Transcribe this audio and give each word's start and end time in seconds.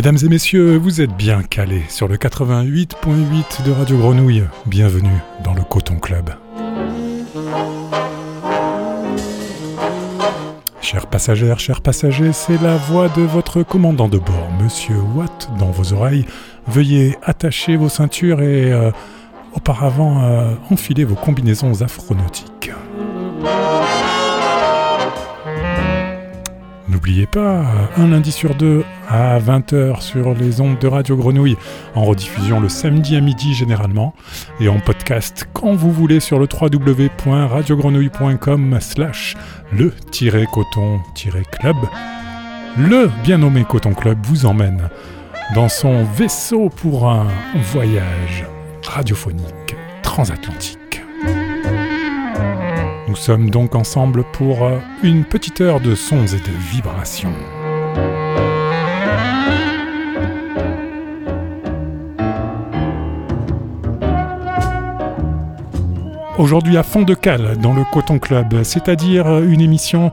Mesdames 0.00 0.16
et 0.24 0.28
messieurs, 0.30 0.78
vous 0.78 1.02
êtes 1.02 1.14
bien 1.14 1.42
calés 1.42 1.84
sur 1.90 2.08
le 2.08 2.16
88.8 2.16 3.66
de 3.66 3.70
Radio 3.70 3.98
Grenouille. 3.98 4.44
Bienvenue 4.64 5.18
dans 5.44 5.52
le 5.52 5.60
Coton 5.60 5.96
Club. 5.96 6.30
Chers 10.80 11.06
passagères, 11.06 11.60
chers 11.60 11.82
passagers, 11.82 12.32
c'est 12.32 12.58
la 12.62 12.78
voix 12.78 13.10
de 13.10 13.20
votre 13.20 13.62
commandant 13.62 14.08
de 14.08 14.16
bord, 14.16 14.48
Monsieur 14.62 14.96
Watt, 15.14 15.50
dans 15.58 15.70
vos 15.70 15.92
oreilles. 15.92 16.24
Veuillez 16.66 17.18
attacher 17.22 17.76
vos 17.76 17.90
ceintures 17.90 18.40
et 18.40 18.72
euh, 18.72 18.90
auparavant 19.52 20.22
euh, 20.22 20.54
enfiler 20.70 21.04
vos 21.04 21.14
combinaisons 21.14 21.82
afronautiques. 21.82 22.70
N'oubliez 26.88 27.26
pas, 27.26 27.64
un 27.98 28.08
lundi 28.08 28.32
sur 28.32 28.54
deux 28.54 28.82
à 29.10 29.38
20h 29.40 30.00
sur 30.00 30.32
les 30.34 30.60
ondes 30.60 30.78
de 30.78 30.86
Radio 30.86 31.16
Grenouille, 31.16 31.56
en 31.96 32.04
rediffusion 32.04 32.60
le 32.60 32.68
samedi 32.68 33.16
à 33.16 33.20
midi 33.20 33.54
généralement, 33.54 34.14
et 34.60 34.68
en 34.68 34.78
podcast 34.78 35.48
quand 35.52 35.74
vous 35.74 35.90
voulez 35.90 36.20
sur 36.20 36.38
le 36.38 36.46
www.radiogrenouille.com 36.50 38.78
slash 38.80 39.34
le-coton-club. 39.72 41.76
Le 42.78 43.10
bien 43.24 43.38
nommé 43.38 43.64
Coton 43.64 43.94
Club 43.94 44.24
vous 44.24 44.46
emmène 44.46 44.88
dans 45.56 45.68
son 45.68 46.04
vaisseau 46.04 46.68
pour 46.68 47.08
un 47.08 47.26
voyage 47.72 48.46
radiophonique 48.86 49.74
transatlantique. 50.04 51.02
Nous 53.08 53.16
sommes 53.16 53.50
donc 53.50 53.74
ensemble 53.74 54.22
pour 54.32 54.70
une 55.02 55.24
petite 55.24 55.60
heure 55.60 55.80
de 55.80 55.96
sons 55.96 56.26
et 56.26 56.38
de 56.38 56.52
vibrations. 56.72 57.34
Aujourd'hui 66.40 66.76
à 66.76 66.82
fond 66.82 67.02
de 67.02 67.14
cale 67.14 67.56
dans 67.58 67.72
le 67.72 67.84
Coton 67.84 68.18
Club, 68.18 68.62
c'est-à-dire 68.62 69.40
une 69.42 69.60
émission 69.60 70.10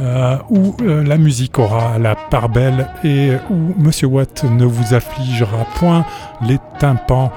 euh, 0.00 0.36
où 0.50 0.76
euh, 0.82 1.02
la 1.02 1.16
musique 1.16 1.58
aura 1.58 1.98
la 1.98 2.14
part 2.14 2.48
belle 2.48 2.88
et 3.04 3.30
où 3.48 3.74
Monsieur 3.78 4.08
Watt 4.08 4.44
ne 4.44 4.64
vous 4.64 4.92
affligera 4.92 5.64
point 5.76 6.04
les 6.42 6.58
tympans 6.78 7.32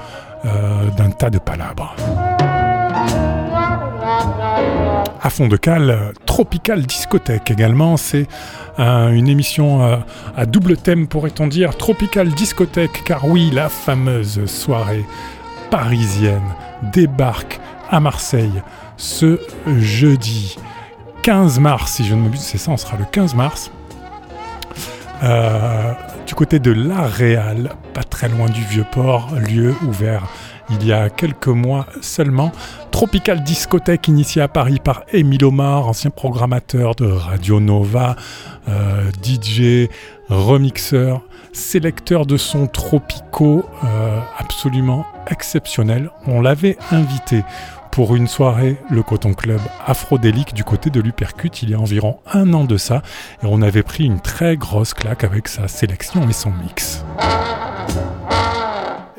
d'un 0.96 1.10
tas 1.10 1.30
de 1.30 1.38
palabres 1.38 1.94
à 5.22 5.30
fond 5.30 5.46
de 5.46 5.56
cale, 5.56 6.12
Tropical 6.26 6.82
Discothèque 6.82 7.50
également. 7.50 7.96
C'est 7.96 8.26
euh, 8.78 9.10
une 9.10 9.28
émission 9.28 9.82
euh, 9.82 9.96
à 10.36 10.46
double 10.46 10.76
thème, 10.76 11.06
pourrait-on 11.06 11.46
dire, 11.46 11.76
Tropical 11.76 12.28
Discothèque, 12.28 13.04
car 13.04 13.26
oui, 13.26 13.50
la 13.52 13.68
fameuse 13.68 14.44
soirée 14.46 15.04
parisienne 15.70 16.42
débarque 16.92 17.60
à 17.92 18.00
Marseille 18.00 18.62
ce 18.96 19.38
jeudi 19.78 20.56
15 21.22 21.60
mars, 21.60 21.92
si 21.92 22.04
je 22.04 22.16
ne 22.16 22.22
m'abuse, 22.22 22.40
c'est 22.40 22.58
ça, 22.58 22.72
on 22.72 22.76
sera 22.76 22.96
le 22.96 23.04
15 23.04 23.36
mars. 23.36 23.70
Euh, 25.22 25.92
du 26.26 26.34
côté 26.34 26.58
de 26.58 26.72
La 26.72 27.02
Réal, 27.02 27.70
pas 27.94 28.02
très 28.02 28.28
loin 28.28 28.48
du 28.48 28.60
Vieux-Port, 28.62 29.30
lieu 29.36 29.72
ouvert 29.86 30.24
il 30.70 30.86
y 30.86 30.92
a 30.92 31.10
quelques 31.10 31.48
mois 31.48 31.86
seulement. 32.00 32.50
Tropical 32.90 33.42
Discothèque 33.42 34.08
initié 34.08 34.42
à 34.42 34.48
Paris 34.48 34.78
par 34.82 35.02
Émile 35.12 35.44
Omar, 35.44 35.86
ancien 35.86 36.10
programmateur 36.10 36.94
de 36.94 37.06
Radio 37.06 37.60
Nova, 37.60 38.16
euh, 38.68 39.10
DJ, 39.22 39.88
remixeur, 40.28 41.22
sélecteur 41.52 42.26
de 42.26 42.36
sons 42.36 42.66
tropicaux 42.66 43.64
euh, 43.84 44.20
absolument 44.38 45.04
exceptionnel. 45.30 46.10
On 46.26 46.40
l'avait 46.40 46.76
invité 46.90 47.42
pour 47.92 48.16
une 48.16 48.26
soirée, 48.26 48.78
le 48.90 49.02
Coton 49.02 49.34
Club 49.34 49.60
Afrodélique 49.86 50.54
du 50.54 50.64
côté 50.64 50.88
de 50.88 50.98
l'Upercut, 50.98 51.50
il 51.62 51.70
y 51.70 51.74
a 51.74 51.78
environ 51.78 52.16
un 52.32 52.54
an 52.54 52.64
de 52.64 52.78
ça, 52.78 53.02
et 53.42 53.46
on 53.46 53.60
avait 53.60 53.82
pris 53.82 54.04
une 54.04 54.18
très 54.18 54.56
grosse 54.56 54.94
claque 54.94 55.24
avec 55.24 55.46
sa 55.46 55.68
sélection 55.68 56.26
et 56.26 56.32
son 56.32 56.50
mix. 56.50 57.04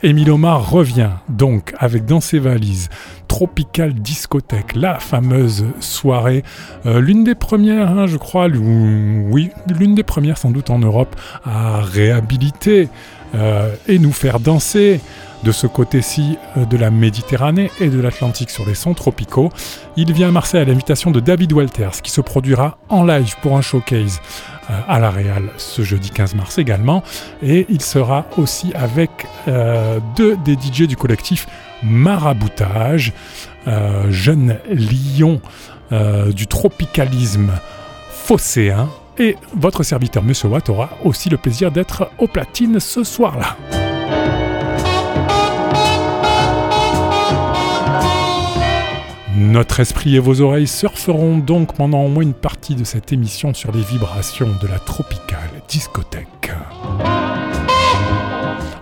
Émile 0.02 0.32
Omar 0.32 0.72
revient 0.72 1.12
donc 1.30 1.74
avec 1.78 2.06
dans 2.06 2.20
ses 2.20 2.40
valises 2.40 2.90
Tropical 3.28 3.94
Discothèque, 3.94 4.76
la 4.76 5.00
fameuse 5.00 5.66
soirée, 5.80 6.44
euh, 6.88 7.00
l'une 7.00 7.24
des 7.24 7.36
premières, 7.36 7.92
hein, 7.92 8.08
je 8.08 8.18
crois, 8.18 8.48
oui, 8.48 9.52
l'une 9.80 9.94
des 9.94 10.04
premières 10.04 10.40
sans 10.40 10.50
doute 10.50 10.72
en 10.72 10.80
Europe 10.80 11.16
à 11.46 11.80
réhabiliter 11.80 12.90
euh, 13.36 13.74
et 13.88 14.00
nous 14.00 14.12
faire 14.12 14.40
danser 14.40 15.00
de 15.44 15.52
ce 15.52 15.68
côté-ci 15.68 16.38
euh, 16.58 16.66
de 16.66 16.78
la 16.78 16.90
Méditerranée 16.90 17.72
et 17.80 17.90
de 17.90 18.00
l'Atlantique 18.00 18.50
sur 18.50 18.66
les 18.66 18.76
sons 18.76 18.94
tropicaux. 18.94 19.50
Il 19.98 20.12
vient 20.14 20.30
à 20.30 20.32
Marseille 20.32 20.62
à 20.62 20.66
l'invitation 20.66 21.12
de 21.12 21.20
David 21.20 21.54
Walters 21.54 22.02
qui 22.02 22.12
se 22.12 22.22
produira 22.22 22.78
en 22.90 23.04
live 23.04 23.36
pour 23.42 23.58
un 23.58 23.62
showcase 23.62 24.22
euh, 24.70 24.80
à 24.88 25.00
la 25.00 25.10
Real 25.10 25.50
ce 25.58 25.82
jeudi 25.82 26.10
15 26.10 26.36
mars 26.36 26.58
également. 26.58 27.04
Et 27.42 27.66
il 27.70 27.82
sera 27.82 28.26
aussi 28.38 28.74
avec 28.74 29.10
euh, 29.48 30.00
deux 30.16 30.38
des 30.38 30.54
DJ 30.54 30.88
du 30.88 30.96
collectif 30.96 31.48
Maraboutage, 31.84 33.12
jeune 34.10 34.58
lion 34.70 35.42
du 35.92 36.48
tropicalisme 36.48 37.52
phocéen. 38.10 38.88
Et 39.18 39.36
votre 39.54 39.84
serviteur 39.84 40.24
Monsieur 40.24 40.48
Watt 40.48 40.70
aura 40.70 40.92
aussi 41.04 41.28
le 41.28 41.36
plaisir 41.36 41.72
d'être 41.72 42.10
au 42.20 42.28
platine 42.28 42.80
ce 42.80 43.04
soir-là. 43.04 43.58
Notre 49.36 49.80
esprit 49.80 50.16
et 50.16 50.20
vos 50.20 50.42
oreilles 50.42 50.68
surferont 50.68 51.40
donc 51.40 51.74
pendant 51.76 52.04
au 52.04 52.08
moins 52.08 52.22
une 52.22 52.36
partie 52.36 52.76
de 52.76 52.84
cette 52.84 53.12
émission 53.12 53.56
sur 53.56 53.72
les 53.72 53.82
vibrations 53.82 54.50
de 54.62 54.68
la 54.68 54.78
tropicale 54.78 55.50
discothèque. 55.68 56.52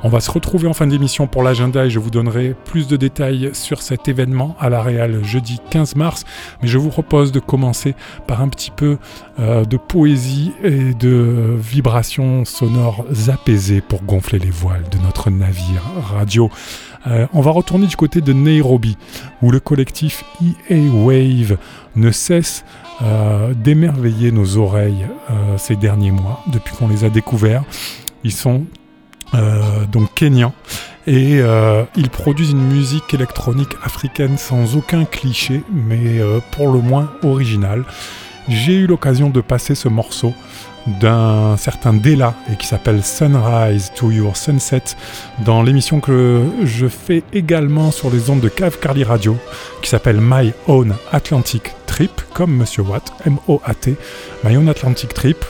On 0.03 0.09
va 0.09 0.19
se 0.19 0.31
retrouver 0.31 0.67
en 0.67 0.73
fin 0.73 0.87
d'émission 0.87 1.27
pour 1.27 1.43
l'agenda 1.43 1.85
et 1.85 1.89
je 1.91 1.99
vous 1.99 2.09
donnerai 2.09 2.55
plus 2.65 2.87
de 2.87 2.97
détails 2.97 3.51
sur 3.53 3.83
cet 3.83 4.07
événement 4.07 4.55
à 4.59 4.69
la 4.69 4.81
Réal 4.81 5.23
jeudi 5.23 5.59
15 5.69 5.95
mars. 5.95 6.25
Mais 6.61 6.67
je 6.67 6.79
vous 6.79 6.89
propose 6.89 7.31
de 7.31 7.39
commencer 7.39 7.93
par 8.25 8.41
un 8.41 8.49
petit 8.49 8.71
peu 8.71 8.97
euh, 9.39 9.63
de 9.63 9.77
poésie 9.77 10.53
et 10.63 10.95
de 10.95 11.55
vibrations 11.55 12.45
sonores 12.45 13.05
apaisées 13.27 13.79
pour 13.79 14.01
gonfler 14.01 14.39
les 14.39 14.49
voiles 14.49 14.85
de 14.91 14.97
notre 14.97 15.29
navire 15.29 15.83
radio. 16.01 16.49
Euh, 17.07 17.27
on 17.33 17.41
va 17.41 17.51
retourner 17.51 17.87
du 17.87 17.95
côté 17.95 18.21
de 18.21 18.33
Nairobi, 18.33 18.97
où 19.41 19.51
le 19.51 19.59
collectif 19.59 20.23
EA 20.41 20.77
Wave 20.91 21.57
ne 21.95 22.11
cesse 22.11 22.63
euh, 23.01 23.53
d'émerveiller 23.53 24.31
nos 24.31 24.57
oreilles 24.57 25.07
euh, 25.29 25.57
ces 25.57 25.75
derniers 25.75 26.11
mois, 26.11 26.43
depuis 26.47 26.75
qu'on 26.75 26.87
les 26.87 27.03
a 27.03 27.09
découverts. 27.09 27.63
Ils 28.23 28.33
sont 28.33 28.65
donc 29.93 30.13
kenyans 30.13 30.53
et 31.07 31.39
ils 31.95 32.09
produisent 32.09 32.51
une 32.51 32.67
musique 32.67 33.13
électronique 33.13 33.77
africaine 33.81 34.37
sans 34.37 34.75
aucun 34.75 35.05
cliché, 35.05 35.63
mais 35.71 36.19
pour 36.51 36.67
le 36.67 36.81
moins 36.81 37.09
originale. 37.23 37.85
J'ai 38.49 38.73
eu 38.73 38.87
l'occasion 38.87 39.29
de 39.29 39.39
passer 39.39 39.73
ce 39.73 39.87
morceau 39.87 40.33
d'un 40.87 41.57
certain 41.57 41.93
Della 41.93 42.33
et 42.51 42.55
qui 42.55 42.67
s'appelle 42.67 43.03
Sunrise 43.03 43.91
to 43.95 44.11
Your 44.11 44.35
Sunset 44.35 44.83
dans 45.45 45.63
l'émission 45.63 45.99
que 45.99 46.43
je 46.63 46.87
fais 46.87 47.23
également 47.33 47.91
sur 47.91 48.09
les 48.09 48.29
ondes 48.29 48.41
de 48.41 48.49
Cave 48.49 48.79
Carly 48.79 49.03
Radio 49.03 49.37
qui 49.81 49.89
s'appelle 49.89 50.19
My 50.21 50.53
Own 50.67 50.95
Atlantic 51.11 51.73
Trip 51.85 52.21
comme 52.33 52.55
Monsieur 52.55 52.83
Watt, 52.83 53.11
M-O-A-T, 53.25 53.95
My 54.43 54.57
Own 54.57 54.69
Atlantic 54.69 55.13
Trip. 55.13 55.43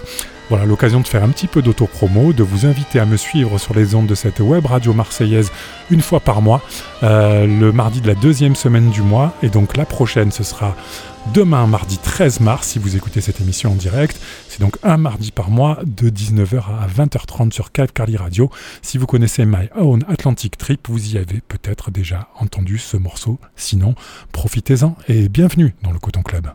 Voilà 0.52 0.66
l'occasion 0.66 1.00
de 1.00 1.08
faire 1.08 1.24
un 1.24 1.30
petit 1.30 1.48
peu 1.48 1.62
d'auto-promo, 1.62 2.34
de 2.34 2.44
vous 2.44 2.66
inviter 2.66 3.00
à 3.00 3.06
me 3.06 3.16
suivre 3.16 3.58
sur 3.58 3.74
les 3.74 3.96
ondes 3.96 4.08
de 4.08 4.16
cette 4.16 4.42
web 4.42 4.66
radio 4.66 4.92
marseillaise 4.92 5.50
une 5.90 6.02
fois 6.02 6.20
par 6.20 6.42
mois, 6.42 6.62
euh, 7.04 7.48
le 7.48 7.72
mardi 7.72 8.02
de 8.02 8.08
la 8.08 8.16
deuxième 8.16 8.58
semaine 8.58 8.90
du 8.90 9.02
mois. 9.02 9.34
Et 9.44 9.48
donc 9.48 9.78
la 9.78 9.86
prochaine, 9.86 10.30
ce 10.30 10.44
sera 10.44 10.76
demain, 11.34 11.68
mardi 11.68 11.98
13 12.00 12.42
mars, 12.42 12.68
si 12.68 12.80
vous 12.80 12.98
écoutez 12.98 13.22
cette 13.22 13.40
émission 13.40 13.72
en 13.72 13.76
direct. 13.76 14.20
C'est 14.50 14.60
donc 14.60 14.76
un 14.84 14.98
mardi 14.98 15.32
par 15.32 15.50
mois 15.52 15.80
de 15.86 16.10
19h 16.10 16.64
à 16.82 16.86
20h30 16.86 17.54
sur 17.54 17.72
Cave 17.72 17.92
Radio. 18.18 18.50
Si 18.82 18.98
vous 18.98 19.06
connaissez 19.06 19.46
My 19.46 19.70
Own 19.78 20.04
Atlantic 20.10 20.58
Trip, 20.58 20.86
vous 20.90 21.14
y 21.14 21.18
avez 21.18 21.40
peut-être 21.48 21.92
déjà 21.92 22.28
entendu 22.38 22.78
ce 22.78 22.98
morceau. 22.98 23.40
Sinon, 23.56 23.96
profitez-en 24.34 24.98
et 25.08 25.30
bienvenue 25.30 25.76
dans 25.82 25.92
le 25.92 26.00
Coton 26.00 26.24
Club. 26.24 26.48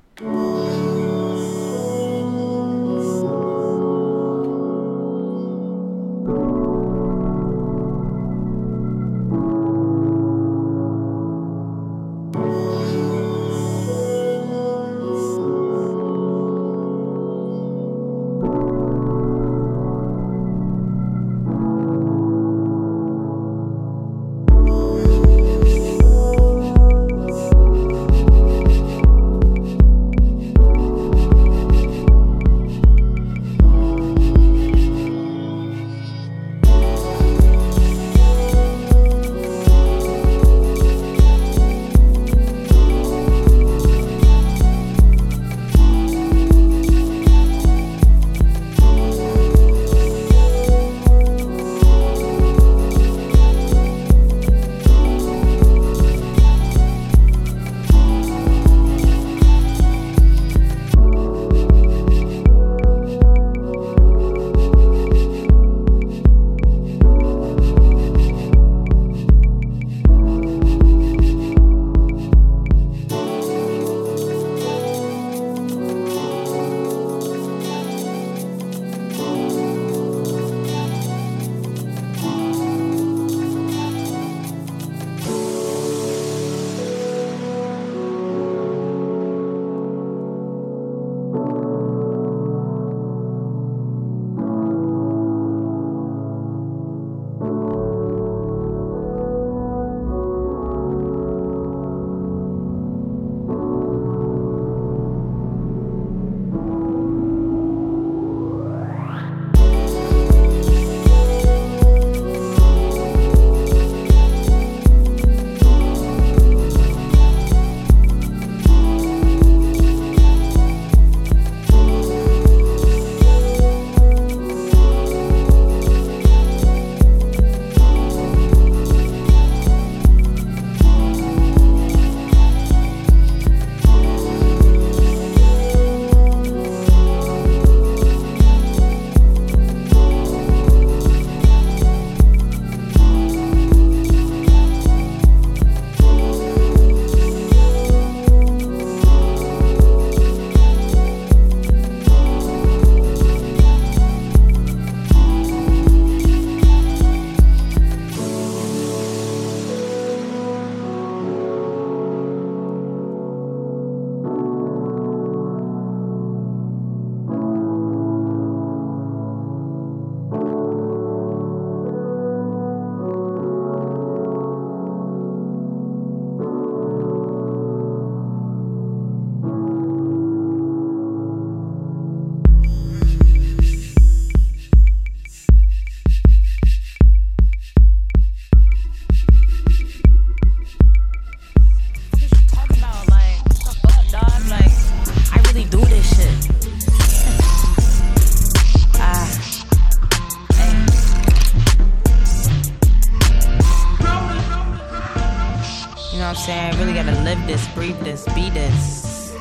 Saying? 206.35 206.77
Really 206.79 206.95
gotta 206.95 207.21
live 207.23 207.47
this, 207.47 207.69
breathe 207.69 208.01
this, 208.01 208.25
be 208.35 208.51
this. 208.51 209.33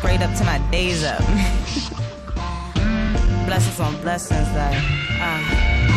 Prayed 0.00 0.22
up 0.22 0.34
to 0.38 0.44
my 0.44 0.58
days 0.70 1.04
up. 1.04 1.18
blessings 3.46 3.80
on 3.80 4.00
blessings, 4.00 4.48
like, 4.54 4.78
uh, 5.20 5.40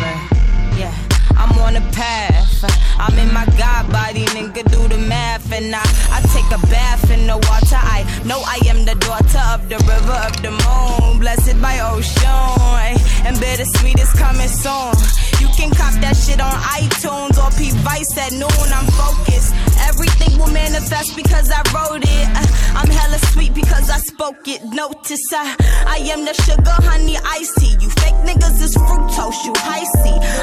but, 0.00 0.78
yeah. 0.78 0.94
I'm 1.36 1.58
on 1.58 1.76
a 1.76 1.80
path. 1.92 2.64
I'm 2.98 3.18
in 3.18 3.32
my 3.32 3.46
God 3.58 3.90
body, 3.90 4.24
nigga, 4.26 4.70
do 4.70 4.86
the 4.88 4.98
math. 4.98 5.50
And 5.52 5.74
I, 5.74 5.82
I 6.10 6.20
take 6.34 6.46
a 6.52 6.60
bath 6.66 7.10
in 7.10 7.26
the 7.26 7.36
water. 7.36 7.80
I 7.80 8.04
know 8.24 8.42
I 8.46 8.60
am 8.66 8.84
the 8.84 8.94
daughter 8.96 9.42
of 9.54 9.68
the 9.68 9.78
river 9.90 10.18
of 10.28 10.34
the 10.42 10.50
moon. 10.50 11.18
Blessed 11.20 11.60
by 11.60 11.80
ocean. 11.80 13.00
And 13.26 13.38
bittersweet 13.40 13.98
is 13.98 14.12
coming 14.12 14.48
soon. 14.48 14.94
You 15.40 15.48
can 15.56 15.70
cop 15.70 15.94
that 16.02 16.16
shit 16.16 16.40
on 16.40 16.52
iTunes 16.78 17.38
or 17.42 17.50
P 17.58 17.70
Vice 17.82 18.16
at 18.18 18.32
noon. 18.32 18.68
I'm 18.70 18.86
focused. 18.94 19.71
Everything 19.88 20.38
will 20.38 20.52
manifest 20.52 21.16
because 21.16 21.50
I 21.50 21.62
wrote 21.74 22.04
it. 22.04 22.26
Uh, 22.34 22.78
I'm 22.78 22.90
hella 22.90 23.18
sweet 23.32 23.54
because 23.54 23.90
I 23.90 23.98
spoke 23.98 24.46
it. 24.48 24.62
Notice 24.64 25.32
I, 25.32 25.56
I 25.86 25.98
am 26.12 26.24
the 26.24 26.34
sugar, 26.34 26.76
honey, 26.88 27.16
tea. 27.58 27.76
You 27.80 27.90
fake 27.90 28.18
niggas 28.26 28.60
is 28.62 28.74
fructose, 28.76 29.44
you 29.44 29.52
high. 29.56 29.82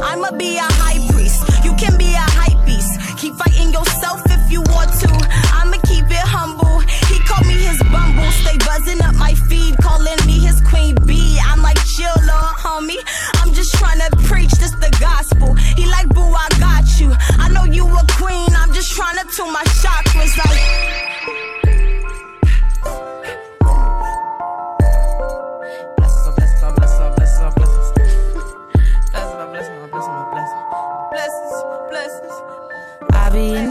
I'ma 0.02 0.32
be 0.38 0.58
a 0.58 0.68
high 0.82 1.00
priest. 1.14 1.44
You 1.64 1.74
can 1.76 1.98
be 1.98 2.12
a 2.14 2.26
hype 2.40 2.66
beast. 2.66 3.00
Keep 3.18 3.36
fighting 3.36 3.72
yourself 3.72 4.22
if 4.26 4.52
you 4.52 4.62
want 4.74 4.92
to. 5.04 5.12
I'ma 5.54 5.78
keep 5.86 6.06
it 6.10 6.26
humble. 6.26 6.80
He 7.12 7.20
called 7.28 7.46
me 7.48 7.54
his 7.54 7.80
bumble. 7.94 8.30
Stay 8.44 8.58
buzzing 8.66 9.02
up 9.02 9.16
my 9.16 9.34
feed, 9.48 9.78
calling 9.78 10.20
me 10.26 10.40
his 10.40 10.62
queen 10.62 10.96
bee. 11.06 11.40
I'm 11.46 11.62
like, 11.62 11.78
chill, 11.86 12.12
little 12.26 12.56
homie. 12.64 13.00
I'm 13.40 13.54
just 13.54 13.74
trying 13.76 14.00
to 14.00 14.10
preach 14.28 14.52
the 14.80 14.90
gospel. 15.00 15.54
He 15.56 15.86
like, 15.86 16.10
boo, 16.10 16.22
I 16.22 16.48
got 16.60 17.00
you. 17.00 17.14
I 17.38 17.50
know 17.50 17.66
you 17.66 17.86
a 17.86 18.06
queen. 18.18 18.50
I'm 18.56 18.74
just 18.74 18.92
trying 18.94 19.18
to 19.18 19.26
tune 19.36 19.52
my 19.54 19.64
chakras 19.82 20.38
like. 20.38 21.10
I 33.12 33.32
be 33.32 33.54
in 33.54 33.69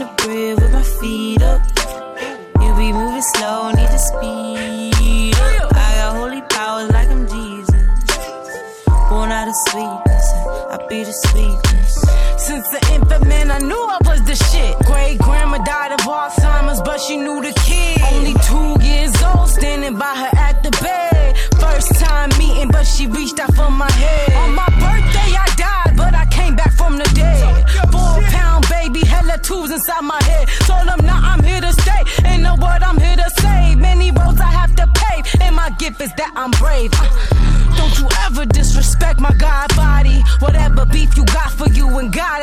10th 12.99 13.15
of 13.15 13.29
I 13.51 13.59
knew 13.59 13.75
I 13.75 13.97
was 14.05 14.21
the 14.23 14.35
shit. 14.35 14.77
Great 14.85 15.17
grandma 15.19 15.57
died 15.59 15.91
of 15.91 15.99
Alzheimer's, 15.99 16.81
but 16.81 16.99
she 16.99 17.17
knew 17.17 17.41
the 17.41 17.53
kid. 17.65 18.01
Only 18.13 18.33
two 18.47 18.83
years 18.85 19.13
old, 19.23 19.49
standing 19.49 19.97
by 19.97 20.13
her 20.15 20.37
at 20.37 20.63
the 20.63 20.71
bed. 20.81 21.37
First 21.59 21.95
time 21.95 22.29
meeting, 22.37 22.69
but 22.69 22.85
she 22.85 23.07
reached 23.07 23.39
out 23.39 23.53
for 23.55 23.71
my 23.71 23.91
head. 23.91 24.33
On 24.43 24.53
my 24.55 24.69
birthday, 24.83 25.31
I 25.35 25.47
died, 25.57 25.97
but 25.97 26.13
I 26.13 26.25
came 26.27 26.55
back 26.55 26.73
from 26.73 26.97
the 26.97 27.09
dead. 27.15 27.69
Four 27.91 28.21
pound 28.35 28.67
baby, 28.69 29.05
hella 29.05 29.37
tools 29.39 29.71
inside 29.71 30.01
my 30.01 30.21
head. 30.23 30.47
Told 30.67 30.87
them, 30.87 31.05
nah, 31.05 31.33
I'm 31.33 31.38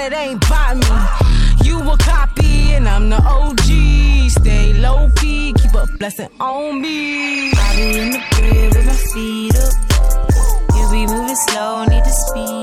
it 0.07 0.13
ain't 0.13 0.41
by 0.49 0.75
me. 0.75 1.67
You 1.67 1.81
a 1.91 1.97
copy, 1.99 2.75
and 2.75 2.89
I'm 2.89 3.11
the 3.11 3.17
OG. 3.17 4.31
Stay 4.31 4.73
low 4.75 5.11
key, 5.17 5.53
keep 5.53 5.75
a 5.75 5.87
blessing 5.99 6.29
on 6.39 6.81
me. 6.81 7.51
I 7.53 7.77
be 7.77 7.99
in 7.99 8.11
the 8.11 8.23
crib 8.33 8.75
with 8.75 8.87
my 8.87 8.99
feet 9.13 9.57
up. 9.65 9.75
You 10.77 10.91
be 10.91 11.07
moving 11.13 11.37
slow, 11.49 11.85
need 11.87 12.05
to 12.05 12.11
speed 12.11 12.56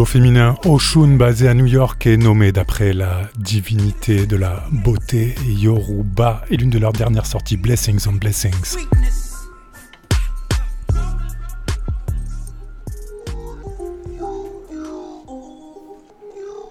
duo 0.00 0.06
féminin 0.06 0.56
Oshun, 0.64 1.16
basé 1.18 1.46
à 1.46 1.52
New 1.52 1.66
York, 1.66 2.06
est 2.06 2.16
nommé 2.16 2.52
d'après 2.52 2.94
la 2.94 3.28
divinité 3.36 4.26
de 4.26 4.34
la 4.34 4.64
beauté 4.72 5.34
Yoruba 5.46 6.42
et 6.50 6.56
l'une 6.56 6.70
de 6.70 6.78
leurs 6.78 6.94
dernières 6.94 7.26
sorties, 7.26 7.58
Blessings 7.58 8.06
on 8.08 8.12
Blessings. 8.12 8.78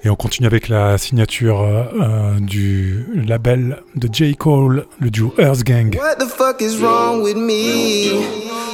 Et 0.09 0.11
on 0.11 0.15
continue 0.15 0.47
avec 0.47 0.69
la 0.69 0.97
signature 0.97 1.61
euh, 1.61 1.83
euh, 2.01 2.39
du 2.39 3.05
label 3.27 3.83
de 3.95 4.09
J. 4.11 4.33
Cole, 4.33 4.87
le 4.99 5.11
duo 5.11 5.35
Earth 5.37 5.63
Gang. 5.63 5.95
What 5.95 6.15
the 6.15 6.27
fuck 6.27 6.63
is 6.63 6.79
wrong 6.81 7.21
with 7.21 7.35
me? 7.35 8.25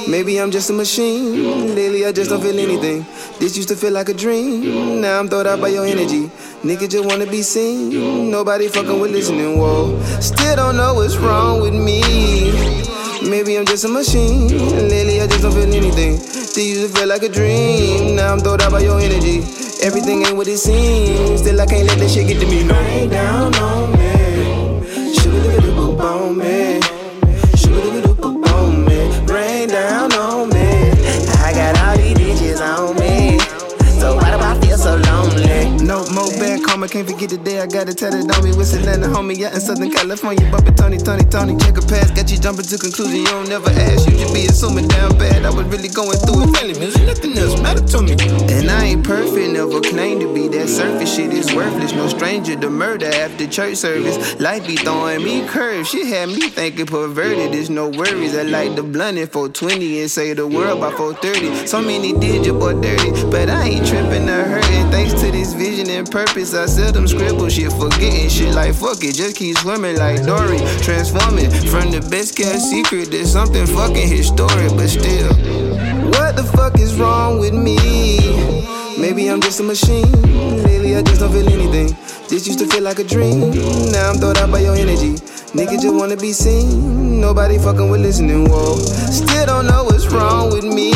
Maybe 0.08 0.38
I'm 0.38 0.50
just 0.50 0.70
a 0.70 0.72
machine. 0.72 1.74
Lately 1.74 2.06
I 2.06 2.12
just 2.14 2.30
don't 2.30 2.40
feel 2.40 2.58
anything. 2.58 3.04
This 3.38 3.54
used 3.54 3.68
to 3.68 3.76
feel 3.76 3.92
like 3.92 4.08
a 4.08 4.14
dream. 4.14 5.02
Now 5.02 5.20
I'm 5.20 5.28
thrown 5.28 5.46
out 5.46 5.60
by 5.60 5.68
your 5.68 5.84
energy. 5.84 6.30
Nigga 6.64 6.88
just 6.88 7.04
wanna 7.04 7.26
be 7.26 7.42
seen. 7.42 8.30
Nobody 8.30 8.68
fucking 8.68 8.98
with 8.98 9.10
listening. 9.10 9.58
Whoa. 9.58 10.00
Still 10.20 10.56
don't 10.56 10.78
know 10.78 10.94
what's 10.94 11.18
wrong 11.18 11.60
with 11.60 11.74
me. 11.74 12.75
Maybe 13.22 13.56
I'm 13.56 13.64
just 13.64 13.84
a 13.84 13.88
machine. 13.88 14.48
Lately 14.88 15.20
I 15.20 15.26
just 15.26 15.42
don't 15.42 15.52
feel 15.52 15.72
anything. 15.72 16.16
This 16.16 16.56
used 16.58 16.92
to 16.92 17.00
feel 17.00 17.08
like 17.08 17.22
a 17.22 17.28
dream. 17.28 18.16
Now 18.16 18.32
I'm 18.32 18.40
thrown 18.40 18.60
out 18.60 18.72
by 18.72 18.80
your 18.80 19.00
energy. 19.00 19.38
Everything 19.82 20.24
ain't 20.26 20.36
what 20.36 20.48
it 20.48 20.58
seems. 20.58 21.40
Still 21.40 21.60
I 21.60 21.66
can't 21.66 21.86
let 21.86 21.98
that 21.98 22.10
shit 22.10 22.28
get 22.28 22.40
to 22.40 22.46
me. 22.46 22.64
No. 22.64 23.08
Down 23.08 23.54
on 23.56 23.92
me. 23.92 25.14
Sugar, 25.14 25.38
look 25.38 25.54
at 25.54 25.62
the 25.62 25.72
on 26.02 26.38
me. 26.38 26.75
More 36.12 36.30
bad 36.38 36.62
karma, 36.64 36.88
can't 36.88 37.08
forget 37.08 37.30
the 37.30 37.38
day 37.38 37.60
I 37.60 37.66
got 37.66 37.88
it 37.88 37.98
tatted 37.98 38.30
on 38.30 38.44
me. 38.44 38.50
And 38.50 39.02
the 39.02 39.08
homie 39.08 39.42
out 39.42 39.54
in 39.54 39.60
Southern 39.60 39.90
California. 39.90 40.48
Bumping 40.50 40.74
Tony, 40.74 40.98
Tony, 40.98 41.24
Tony. 41.24 41.56
Check 41.56 41.78
a 41.78 41.82
pass, 41.82 42.10
got 42.10 42.30
you 42.30 42.38
jumping 42.38 42.66
to 42.66 42.78
conclusion. 42.78 43.20
You 43.20 43.26
don't 43.26 43.48
never 43.48 43.70
ask. 43.70 44.08
You 44.08 44.16
just 44.16 44.34
be 44.34 44.46
assuming 44.46 44.88
down 44.88 45.16
bad. 45.18 45.44
I 45.44 45.50
was 45.50 45.66
really 45.66 45.88
going 45.88 46.18
through 46.18 46.44
it. 46.44 46.56
Family 46.56 46.78
music, 46.78 47.06
nothing 47.06 47.36
else 47.38 47.60
mattered 47.60 47.86
to 47.88 48.02
me. 48.02 48.12
And 48.52 48.70
I 48.70 48.84
ain't 48.92 49.04
perfect, 49.04 49.52
never 49.52 49.80
claimed 49.80 50.20
to 50.20 50.32
be 50.32 50.48
that 50.48 50.68
surface 50.68 51.14
shit 51.14 51.32
is 51.32 51.54
worthless. 51.54 51.92
No 51.92 52.08
stranger 52.08 52.56
to 52.56 52.70
murder 52.70 53.06
after 53.06 53.46
church 53.46 53.76
service. 53.76 54.38
Life 54.40 54.66
be 54.66 54.76
throwing 54.76 55.24
me 55.24 55.46
curves. 55.46 55.88
She 55.88 56.06
had 56.10 56.28
me 56.28 56.48
thinking 56.50 56.86
perverted. 56.86 57.52
There's 57.52 57.70
no 57.70 57.88
worries. 57.88 58.36
I 58.36 58.42
like 58.42 58.76
the 58.76 58.82
blunt 58.82 59.18
at 59.18 59.32
420 59.32 60.00
and 60.00 60.10
say 60.10 60.32
the 60.34 60.46
world 60.46 60.80
by 60.80 60.92
430. 60.92 61.66
So 61.66 61.80
many 61.80 62.12
did 62.12 62.46
you 62.46 62.52
boy 62.52 62.74
dirty, 62.80 63.10
but 63.30 63.48
I 63.48 63.68
ain't 63.68 63.86
tripping 63.86 64.28
or 64.28 64.44
hurting. 64.44 64.90
Thanks 64.90 65.12
to 65.20 65.30
this 65.30 65.54
vision 65.54 65.88
purpose, 66.04 66.52
I 66.54 66.66
seldom 66.66 67.06
scribble 67.06 67.48
shit, 67.48 67.72
forgetting 67.72 68.28
shit 68.28 68.54
like 68.54 68.74
fuck 68.74 69.02
it. 69.02 69.14
Just 69.14 69.36
keep 69.36 69.56
swimming 69.58 69.96
like 69.96 70.26
Dory, 70.26 70.58
transforming 70.82 71.50
from 71.70 71.90
the 71.90 72.06
best 72.10 72.36
kept 72.36 72.60
secret 72.60 73.10
to 73.12 73.24
something 73.24 73.66
fucking 73.66 74.08
historic, 74.08 74.70
but 74.76 74.88
still. 74.88 75.32
What 76.12 76.36
the 76.36 76.44
fuck 76.56 76.78
is 76.78 76.94
wrong 76.96 77.38
with 77.38 77.54
me? 77.54 77.78
Maybe 78.98 79.28
I'm 79.28 79.40
just 79.40 79.60
a 79.60 79.62
machine. 79.62 80.10
Lately 80.64 80.96
I 80.96 81.02
just 81.02 81.20
don't 81.20 81.32
feel 81.32 81.48
anything. 81.48 81.96
This 82.28 82.46
used 82.46 82.58
to 82.58 82.66
feel 82.66 82.82
like 82.82 82.98
a 82.98 83.04
dream. 83.04 83.50
Now 83.92 84.10
I'm 84.10 84.18
thrown 84.18 84.36
out 84.36 84.50
by 84.50 84.60
your 84.60 84.74
energy. 84.74 85.14
Nigga 85.54 85.80
just 85.80 85.94
wanna 85.94 86.16
be 86.16 86.32
seen. 86.32 87.20
Nobody 87.20 87.58
fucking 87.58 87.88
with 87.88 88.00
listening. 88.00 88.50
Whoa. 88.50 88.76
Still 88.78 89.46
don't 89.46 89.66
know 89.66 89.84
what's 89.84 90.06
wrong 90.08 90.50
with 90.50 90.64
me. 90.64 90.92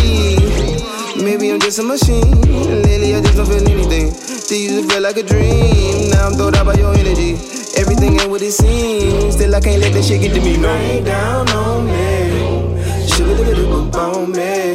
Maybe 1.22 1.50
I'm 1.50 1.60
just 1.60 1.78
a 1.78 1.82
machine. 1.82 2.40
Lately 2.82 3.14
I 3.14 3.20
just 3.20 3.36
don't 3.36 3.46
feel 3.46 3.68
anything. 3.68 4.39
This 4.50 4.62
used 4.62 4.88
to 4.88 4.94
feel 4.94 5.02
like 5.02 5.16
a 5.16 5.22
dream. 5.22 6.10
Now 6.10 6.26
I'm 6.26 6.32
thrown 6.34 6.56
out 6.56 6.66
by 6.66 6.74
your 6.74 6.92
energy. 6.92 7.34
Everything 7.76 8.18
ain't 8.18 8.28
what 8.28 8.42
it 8.42 8.50
seems. 8.50 9.34
Still 9.34 9.54
I 9.54 9.60
can't 9.60 9.80
let 9.80 9.92
that 9.92 10.02
shit 10.02 10.22
get 10.22 10.34
to 10.34 10.40
me. 10.40 10.56
Rain 10.56 11.04
down 11.04 11.48
on 11.50 11.86
me. 11.86 12.82
Sugar, 13.06 13.36
look 13.36 13.46
at 13.46 13.92
the 13.92 13.98
on 14.00 14.32
me. 14.32 14.74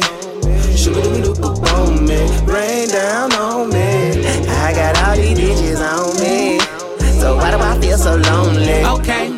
Sugar, 0.74 1.00
look 1.00 1.36
at 1.36 1.42
the 1.42 1.72
on 1.76 2.06
me. 2.06 2.24
Rain 2.50 2.88
down 2.88 3.34
on 3.34 3.68
me. 3.68 4.24
I 4.48 4.72
got 4.72 4.96
all 5.04 5.14
these 5.14 5.38
bitches 5.38 5.80
on 5.84 6.22
me. 6.24 6.58
So 7.20 7.36
why 7.36 7.50
do 7.50 7.58
I 7.58 7.78
feel 7.78 7.98
so 7.98 8.16
lonely? 8.16 8.82
Okay. 9.00 9.28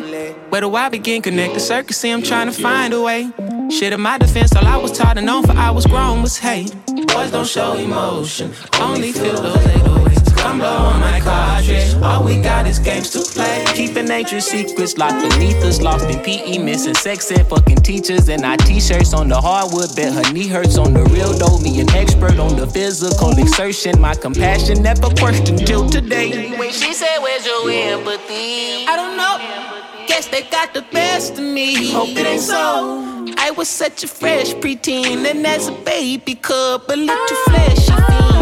Where 0.47 0.61
do 0.61 0.73
I 0.73 0.87
begin? 0.87 1.21
Connect 1.21 1.53
the 1.53 1.59
circuits, 1.59 1.97
see 1.97 2.11
I'm 2.11 2.23
trying 2.23 2.47
to 2.47 2.53
find 2.53 2.93
a 2.93 3.01
way. 3.01 3.29
Shit 3.69 3.91
in 3.91 3.99
my 3.99 4.17
defense, 4.17 4.55
all 4.55 4.65
I 4.65 4.77
was 4.77 4.97
taught 4.97 5.17
and 5.17 5.25
known 5.25 5.43
for 5.43 5.51
I 5.51 5.69
was 5.69 5.85
grown 5.85 6.23
was 6.23 6.37
hate. 6.37 6.73
Boys 7.07 7.29
don't 7.29 7.45
show 7.45 7.73
emotion, 7.73 8.53
only 8.79 9.11
feel 9.11 9.39
those 9.41 9.57
808s. 9.57 10.28
Come 10.28 10.28
blow 10.59 10.91
on 10.91 10.99
my 10.99 11.19
cartridge. 11.19 11.93
All 12.01 12.23
we 12.23 12.41
got 12.41 12.67
is 12.67 12.79
games 12.79 13.09
to 13.11 13.21
play. 13.21 13.65
Keeping 13.73 14.09
ancient 14.09 14.43
secrets 14.43 14.97
locked 14.97 15.21
beneath 15.21 15.63
us, 15.63 15.81
lost 15.81 16.09
in 16.09 16.19
PE, 16.23 16.57
missing 16.59 16.95
sex 16.95 17.31
ed, 17.31 17.47
fucking 17.47 17.77
teachers, 17.77 18.29
and 18.29 18.43
our 18.45 18.57
t-shirts 18.57 19.13
on 19.13 19.27
the 19.27 19.39
hardwood. 19.39 19.95
Bet 19.95 20.13
her 20.13 20.33
knee 20.33 20.47
hurts 20.47 20.77
on 20.77 20.93
the 20.93 21.03
real 21.05 21.37
dough. 21.37 21.59
Me 21.59 21.79
an 21.81 21.89
expert 21.91 22.39
on 22.39 22.55
the 22.55 22.67
physical 22.67 23.37
exertion. 23.37 23.99
My 23.99 24.15
compassion 24.15 24.81
never 24.81 25.09
questioned 25.15 25.65
till 25.65 25.89
today. 25.89 26.57
When 26.57 26.71
she 26.71 26.93
said, 26.93 27.19
Where's 27.19 27.45
your 27.45 27.69
empathy? 27.69 28.85
I 28.87 28.95
don't 28.95 29.17
know. 29.17 30.07
Guess 30.07 30.27
they 30.27 30.43
got 30.43 30.73
the 30.73 30.81
best 30.91 31.33
of 31.33 31.43
me. 31.43 31.91
Hope 31.91 32.09
it 32.09 32.25
ain't 32.25 32.41
so. 32.41 33.05
I 33.37 33.51
was 33.51 33.69
such 33.69 34.03
a 34.03 34.07
fresh 34.07 34.53
preteen, 34.55 35.25
and 35.29 35.45
as 35.45 35.67
a 35.67 35.71
baby 35.71 36.35
cub, 36.35 36.83
a 36.89 36.95
little 36.95 37.35
fleshy 37.45 38.38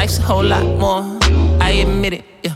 Life's 0.00 0.18
a 0.18 0.22
whole 0.22 0.42
lot 0.42 0.64
more. 0.78 1.04
I 1.60 1.84
admit 1.84 2.14
it. 2.14 2.24
Yeah. 2.42 2.54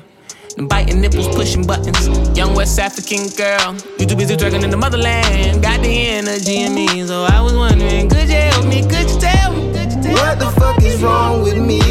And 0.56 0.66
biting 0.66 1.02
nipples, 1.02 1.28
pushing 1.28 1.66
buttons. 1.66 2.08
Young 2.34 2.54
West 2.54 2.78
African 2.78 3.28
girl. 3.36 3.76
You 3.98 4.06
too 4.06 4.16
busy 4.16 4.34
dragging 4.34 4.62
in 4.62 4.70
the 4.70 4.78
motherland. 4.78 5.62
Got 5.62 5.82
the 5.82 5.92
energy 6.08 6.62
in 6.62 6.74
me, 6.74 7.06
so 7.06 7.24
I 7.24 7.42
was 7.42 7.52
wondering, 7.52 8.08
could 8.08 8.30
you 8.30 8.40
help 8.48 8.64
me? 8.64 8.80
Could 8.80 9.10
you 9.10 9.20
tell 9.20 9.52
me? 9.52 9.72
Could 9.74 9.92
you 9.92 10.02
tell 10.02 10.14
What 10.24 10.38
the 10.38 10.50
fuck 10.58 10.82
is 10.82 11.02
wrong 11.02 11.42
with 11.42 11.58
me? 11.58 11.82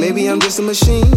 Maybe 0.00 0.26
I'm 0.26 0.40
just 0.40 0.58
a 0.58 0.62
machine. 0.62 1.10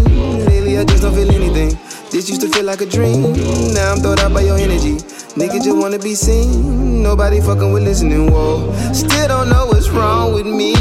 Lately, 0.44 0.78
I 0.78 0.84
just 0.84 1.04
don't 1.04 1.16
feel 1.16 1.32
anything. 1.32 1.80
This 2.14 2.30
used 2.30 2.42
to 2.42 2.50
feel 2.50 2.66
like 2.66 2.82
a 2.82 2.86
dream. 2.86 3.34
Now 3.74 3.92
I'm 3.94 4.00
thrown 4.00 4.20
out 4.20 4.32
by 4.34 4.42
your 4.42 4.58
energy. 4.60 4.98
Nigga 5.36 5.56
just 5.64 5.76
wanna 5.76 5.98
be 5.98 6.14
seen. 6.16 7.02
Nobody 7.02 7.42
fucking 7.42 7.74
with 7.74 7.84
listening. 7.84 8.32
Whoa. 8.32 8.72
Still 8.94 9.28
don't 9.28 9.50
know 9.50 9.66
what's 9.66 9.90
wrong 9.90 10.34
with 10.36 10.46
me. 10.46 10.76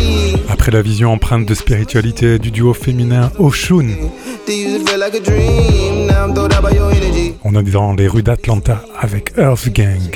Après 0.50 0.70
la 0.70 0.82
vision 0.82 1.10
empreinte 1.12 1.46
de 1.46 1.54
spiritualité 1.54 2.38
du 2.38 2.50
duo 2.50 2.74
féminin 2.74 3.30
Oshun, 3.38 3.86
This 4.44 4.56
used 4.56 4.84
to 4.84 4.90
feel 4.90 5.00
like 5.00 5.14
a 5.14 5.20
dream. 5.20 6.06
Now 6.06 6.26
I'm 6.26 6.34
thrown 6.34 6.52
out 6.52 6.62
by 6.62 6.76
your 6.76 6.92
energy. 6.92 7.34
on 7.44 7.54
est 7.54 7.62
dans 7.62 7.94
les 7.94 8.08
rues 8.08 8.22
d'Atlanta 8.22 8.82
avec 9.00 9.32
Earth 9.38 9.70
Gang. 9.70 10.10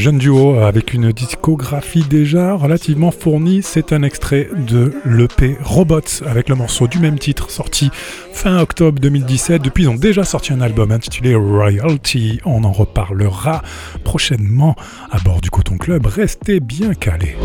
Jeune 0.00 0.16
duo 0.16 0.54
avec 0.54 0.94
une 0.94 1.12
discographie 1.12 2.04
déjà 2.08 2.54
relativement 2.54 3.10
fournie, 3.10 3.60
c'est 3.62 3.92
un 3.92 4.02
extrait 4.02 4.48
de 4.66 4.94
l'EP 5.04 5.58
Robots 5.62 6.24
avec 6.24 6.48
le 6.48 6.54
morceau 6.54 6.86
du 6.88 6.98
même 6.98 7.18
titre 7.18 7.50
sorti 7.50 7.90
fin 8.32 8.58
octobre 8.60 8.98
2017. 8.98 9.60
Depuis, 9.60 9.82
ils 9.82 9.88
ont 9.90 9.96
déjà 9.96 10.24
sorti 10.24 10.54
un 10.54 10.62
album 10.62 10.90
intitulé 10.90 11.34
Royalty. 11.34 12.40
On 12.46 12.64
en 12.64 12.72
reparlera 12.72 13.60
prochainement 14.02 14.74
à 15.10 15.18
bord 15.18 15.42
du 15.42 15.50
Coton 15.50 15.76
Club. 15.76 16.06
Restez 16.06 16.60
bien 16.60 16.94
calés. 16.94 17.36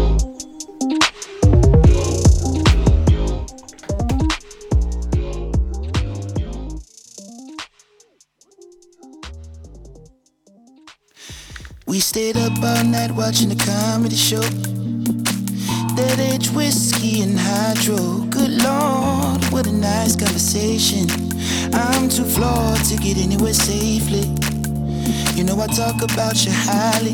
We 11.88 12.00
stayed 12.00 12.36
up 12.36 12.52
all 12.64 12.84
night 12.84 13.12
watching 13.12 13.52
a 13.52 13.56
comedy 13.56 14.16
show. 14.16 14.42
That 15.96 16.18
age 16.20 16.50
whiskey 16.50 17.22
and 17.22 17.38
hydro. 17.40 18.26
Good 18.32 18.64
lord, 18.64 19.44
what 19.54 19.68
a 19.68 19.72
nice 19.72 20.16
conversation. 20.16 21.06
I'm 21.74 22.10
too 22.10 22.24
flawed 22.24 22.84
to 22.86 22.98
get 22.98 23.18
anywhere 23.18 23.54
safely. 23.54 24.26
You 25.36 25.44
know 25.44 25.62
I 25.62 25.68
talk 25.68 26.02
about 26.02 26.44
you 26.44 26.52
highly. 26.54 27.14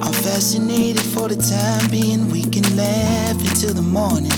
I'm 0.00 0.14
fascinated 0.24 1.02
for 1.02 1.28
the 1.28 1.36
time 1.36 1.90
being. 1.90 2.30
We 2.30 2.42
can 2.44 2.64
laugh 2.74 3.36
until 3.36 3.74
the 3.74 3.82
morning. 3.82 4.32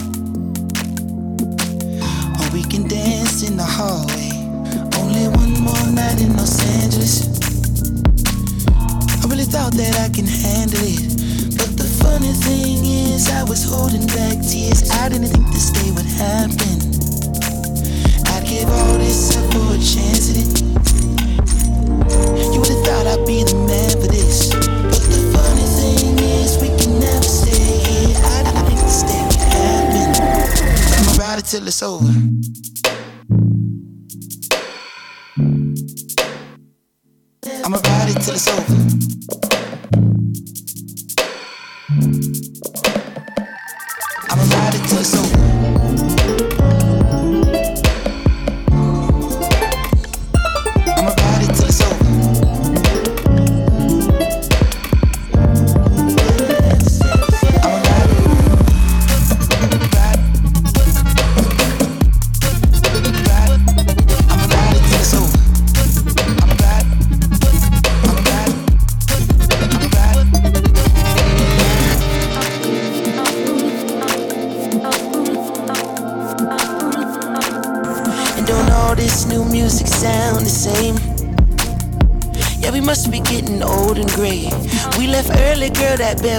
Or 2.34 2.50
we 2.52 2.64
can 2.64 2.88
dance 2.88 3.48
in 3.48 3.56
the 3.56 3.64
hallway. 3.64 4.34
Only 4.98 5.28
one 5.38 5.54
more 5.62 5.86
night 5.94 6.20
in 6.20 6.36
Los 6.36 6.58
Angeles. 6.82 7.47
Thought 9.48 9.72
that 9.80 9.96
I 9.96 10.08
can 10.12 10.26
handle 10.26 10.78
it. 10.84 11.00
But 11.56 11.72
the 11.80 11.88
funny 12.04 12.32
thing 12.36 12.84
is, 12.84 13.30
I 13.30 13.42
was 13.44 13.64
holding 13.64 14.06
back 14.06 14.44
tears. 14.44 14.90
I 14.90 15.08
didn't 15.08 15.32
think 15.32 15.48
this 15.50 15.70
day 15.72 15.90
would 15.90 16.04
happen. 16.04 16.76
I'd 18.28 18.44
give 18.44 18.68
all 18.68 18.98
this 19.00 19.32
up 19.40 19.48
for 19.48 19.72
a 19.72 19.80
chance 19.80 20.28
at 20.28 20.36
it. 20.44 20.60
You 22.52 22.60
would've 22.60 22.84
thought 22.84 23.08
I'd 23.08 23.24
be 23.24 23.42
the 23.42 23.56
man 23.64 23.90
for 23.96 24.12
this. 24.12 24.52
But 24.52 25.00
the 25.08 25.20
funny 25.32 25.66
thing 25.80 26.20
is, 26.20 26.60
we 26.60 26.68
can 26.76 27.00
never 27.00 27.24
stay 27.24 27.56
here. 27.88 28.20
I 28.20 28.44
didn't 28.44 28.68
think 28.68 28.84
this 28.84 29.00
day 29.08 29.22
would 29.32 29.48
happen. 29.48 30.12
I'ma 30.92 31.12
ride 31.24 31.40
it 31.40 31.48
till 31.48 31.66
it's 31.66 31.82
over. 31.82 32.12
I'ma 37.64 37.80
ride 37.80 38.12
it 38.12 38.20
till 38.20 38.36
it's 38.36 38.46
over. 38.46 38.77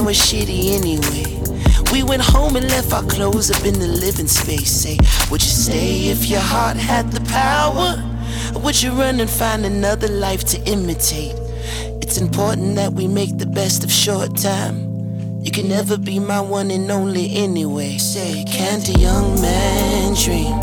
Was 0.09 0.17
shitty 0.17 0.71
anyway. 0.71 1.23
We 1.93 2.01
went 2.01 2.23
home 2.23 2.55
and 2.55 2.67
left 2.69 2.91
our 2.93 3.03
clothes 3.03 3.51
up 3.51 3.63
in 3.63 3.77
the 3.77 3.85
living 3.85 4.25
space. 4.25 4.71
Say, 4.71 4.97
would 5.29 5.43
you 5.43 5.51
stay 5.51 6.07
if 6.07 6.25
your 6.25 6.39
heart 6.39 6.77
had 6.77 7.11
the 7.11 7.21
power? 7.29 8.03
Or 8.55 8.61
would 8.61 8.81
you 8.81 8.91
run 8.93 9.19
and 9.19 9.29
find 9.29 9.65
another 9.65 10.07
life 10.07 10.43
to 10.45 10.57
imitate? 10.63 11.35
It's 12.01 12.17
important 12.17 12.75
that 12.77 12.93
we 12.93 13.07
make 13.07 13.37
the 13.37 13.45
best 13.45 13.83
of 13.83 13.91
short 13.91 14.35
time. 14.35 14.77
You 15.43 15.51
can 15.51 15.69
never 15.69 15.95
be 15.95 16.17
my 16.17 16.41
one 16.41 16.71
and 16.71 16.89
only 16.89 17.35
anyway. 17.35 17.99
Say, 17.99 18.43
can't 18.45 18.89
a 18.89 18.93
young 18.93 19.39
man 19.39 20.15
dream? 20.15 20.59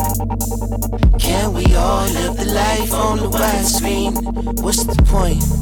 Can 1.20 1.54
we 1.54 1.72
all 1.76 2.08
live 2.08 2.36
the 2.36 2.50
life 2.52 2.92
on 2.92 3.18
the 3.18 3.30
widescreen? 3.30 4.60
What's 4.60 4.82
the 4.82 5.00
point? 5.04 5.55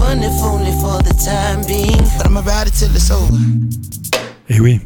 Fun 0.00 0.22
if 0.22 0.42
only 0.42 0.72
for 0.82 0.98
the 1.02 1.14
time 1.14 1.60
being. 1.66 2.02
But 2.16 2.26
I'ma 2.26 2.40
ride 2.40 2.68
it 2.68 2.74
till 2.74 2.94
it's 2.94 3.10
over. 3.10 3.36
Et 4.48 4.58
oui, 4.60 4.80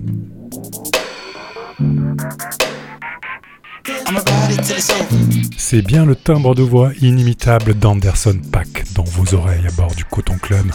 c'est 5.57 5.83
bien 5.83 6.05
le 6.05 6.15
timbre 6.15 6.55
de 6.55 6.63
voix 6.63 6.91
inimitable 7.01 7.75
d'Anderson 7.75 8.39
Pack 8.53 8.85
dans 8.95 9.05
vos 9.05 9.35
oreilles 9.35 9.67
à 9.67 9.73
bord 9.73 9.95
du 9.95 10.05
Coton 10.05 10.37
Club. 10.41 10.67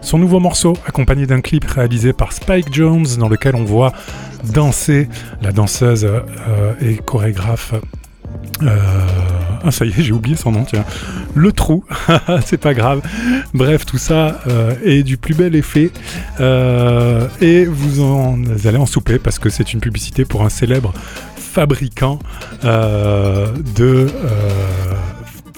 Son 0.00 0.18
nouveau 0.18 0.40
morceau, 0.40 0.74
accompagné 0.86 1.26
d'un 1.26 1.40
clip 1.40 1.64
réalisé 1.64 2.12
par 2.12 2.32
Spike 2.32 2.72
Jones, 2.72 3.06
dans 3.18 3.28
lequel 3.28 3.56
on 3.56 3.64
voit 3.64 3.92
danser 4.52 5.08
la 5.40 5.52
danseuse 5.52 6.04
euh, 6.04 6.74
et 6.80 6.96
chorégraphe. 6.96 7.74
Euh, 8.62 8.78
ah 9.64 9.70
ça 9.70 9.84
y 9.84 9.88
est, 9.88 10.02
j'ai 10.02 10.12
oublié 10.12 10.36
son 10.36 10.52
nom, 10.52 10.64
tiens. 10.64 10.84
Le 11.34 11.52
trou, 11.52 11.84
c'est 12.44 12.60
pas 12.60 12.74
grave. 12.74 13.02
Bref, 13.54 13.86
tout 13.86 13.98
ça 13.98 14.40
euh, 14.46 14.74
est 14.84 15.02
du 15.02 15.16
plus 15.16 15.34
bel 15.34 15.54
effet. 15.54 15.90
Euh, 16.40 17.28
et 17.40 17.64
vous, 17.64 18.02
allez 18.64 18.78
en 18.78 18.86
souper 18.86 19.18
parce 19.18 19.38
que 19.38 19.50
c'est 19.50 19.72
une 19.72 19.80
publicité 19.80 20.24
pour 20.24 20.44
un 20.44 20.48
célèbre 20.48 20.92
fabricant 21.36 22.18
de 22.62 24.06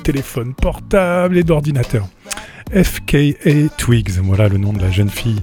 téléphones 0.03 0.55
portables 0.55 1.39
et 1.39 1.45
d'ordinateurs. 1.45 2.09
FKA 2.75 3.69
Twigs, 3.77 4.19
voilà 4.23 4.49
le 4.49 4.59
nom 4.59 4.73
de 4.73 4.81
la 4.81 4.91
jeune 4.91 5.11
fille 5.11 5.41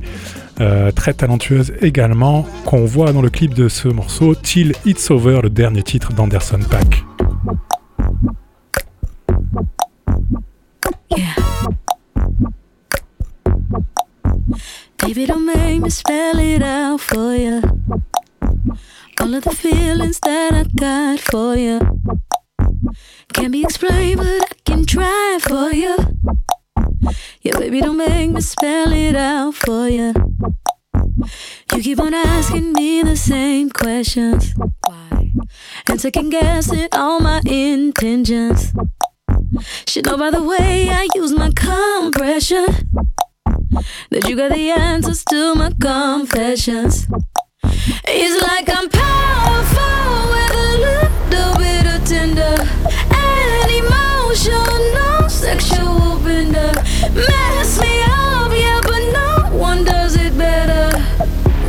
euh, 0.61 0.91
très 0.91 1.13
talentueuse 1.13 1.73
également, 1.81 2.45
qu'on 2.65 2.85
voit 2.85 3.11
dans 3.11 3.21
le 3.21 3.29
clip 3.29 3.53
de 3.53 3.67
ce 3.67 3.87
morceau, 3.87 4.35
Till 4.35 4.73
It's 4.85 5.11
Over, 5.11 5.41
le 5.43 5.49
dernier 5.49 5.83
titre 5.83 6.13
d'Anderson 6.13 6.59
Pack. 6.69 7.03
Baby, 14.99 15.25
don't 15.25 15.45
make 15.45 15.81
me 15.81 15.89
spell 15.89 16.39
it 16.39 16.61
out 16.61 17.01
for 17.01 17.35
you. 17.35 17.61
All 19.19 19.33
of 19.33 19.43
the 19.43 19.51
feelings 19.51 20.19
that 20.21 20.53
I 20.53 20.63
got 20.75 21.19
for 21.19 21.57
you 21.57 21.79
can't 23.33 23.51
be 23.51 23.63
explained, 23.63 24.17
but 24.17 24.27
I 24.27 24.55
can 24.65 24.85
try 24.85 25.39
for 25.41 25.73
you. 25.73 25.95
Yeah, 27.41 27.57
baby, 27.57 27.81
don't 27.81 27.97
make 27.97 28.31
me 28.31 28.41
spell 28.41 28.91
it 28.93 29.15
out 29.15 29.55
for 29.55 29.87
you. 29.89 30.13
You 31.73 31.81
keep 31.81 31.99
on 31.99 32.13
asking 32.13 32.73
me 32.73 33.01
the 33.01 33.15
same 33.15 33.69
questions. 33.69 34.53
Why? 34.87 35.31
And 35.87 35.99
second 35.99 36.29
guessing 36.29 36.87
all 36.93 37.19
my 37.19 37.41
intentions. 37.45 38.73
Should 39.87 40.05
know 40.05 40.17
by 40.17 40.31
the 40.31 40.43
way 40.43 40.89
I 40.89 41.07
use 41.15 41.31
my 41.33 41.51
compression 41.51 42.65
that 44.09 44.27
you 44.27 44.35
got 44.35 44.53
the 44.53 44.69
answers 44.71 45.23
to 45.25 45.55
my 45.55 45.71
confessions. 45.81 47.07
It's 47.63 48.41
like 48.43 48.69
I'm 48.69 48.89
powerful 48.89 50.31
with 50.33 50.51
a 50.55 50.69
little 50.87 51.53
bit 51.57 51.85
of 51.87 52.05
tender 52.05 52.55
and 53.13 53.71
emotional, 53.71 55.29
sexual 55.29 56.19
bender. 56.19 56.71
Mess 57.13 57.79
me 57.81 58.03
up, 58.03 58.51
yeah, 58.55 58.79
but 58.83 59.03
no 59.11 59.57
one 59.57 59.83
does 59.83 60.15
it 60.15 60.37
better. 60.37 60.97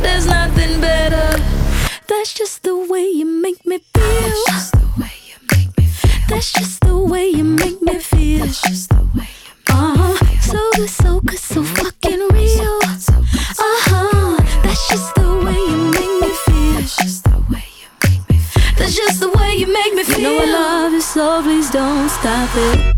There's 0.01 0.25
nothing 0.25 0.79
better. 0.79 1.37
That's 2.07 2.33
just 2.33 2.63
the 2.63 2.77
way 2.77 3.07
you 3.09 3.25
make 3.25 3.65
me 3.65 3.79
feel. 3.93 4.03
That's 4.03 4.45
just 4.47 4.71
the 4.71 4.87
way 4.97 5.11
you 5.27 5.35
make 5.51 5.77
me 5.77 5.85
feel. 5.85 6.27
That's 6.29 6.51
just 6.53 6.79
the 6.79 6.97
way 6.97 7.27
you 7.27 7.43
make 7.43 7.81
me 7.81 7.99
feel. 7.99 8.45
That's 8.45 8.61
just 8.61 8.89
the 8.89 9.03
way 9.15 9.27
you 9.45 9.53
make 9.59 9.69
uh-huh. 9.69 10.25
me 10.25 10.35
feel. 10.37 10.53
So 10.53 10.71
good, 10.75 10.89
so 10.89 11.19
good, 11.19 11.39
so 11.39 11.63
fucking 11.63 12.19
real. 12.31 12.79
Uh-huh. 12.83 14.37
That's 14.63 14.89
just 14.89 15.13
the 15.15 15.27
way 15.43 15.59
you 15.71 15.77
make 15.91 16.21
me 16.21 16.31
feel. 16.45 16.73
That's 16.79 16.95
just 16.95 17.23
the 17.25 17.37
way 17.51 17.65
you 17.81 17.89
make 18.03 18.29
me 18.29 18.37
feel. 18.37 18.73
That's 18.77 18.95
just 18.95 19.19
the 19.19 19.29
way 19.29 19.55
you 19.55 19.67
make 19.67 19.93
me 19.93 20.03
feel. 20.03 20.19
You 20.19 20.23
know 20.23 20.39
I 20.39 20.45
love 20.45 20.93
you, 20.93 21.01
so 21.01 21.41
please 21.41 21.69
don't 21.69 22.07
stop 22.07 22.49
it. 22.55 22.92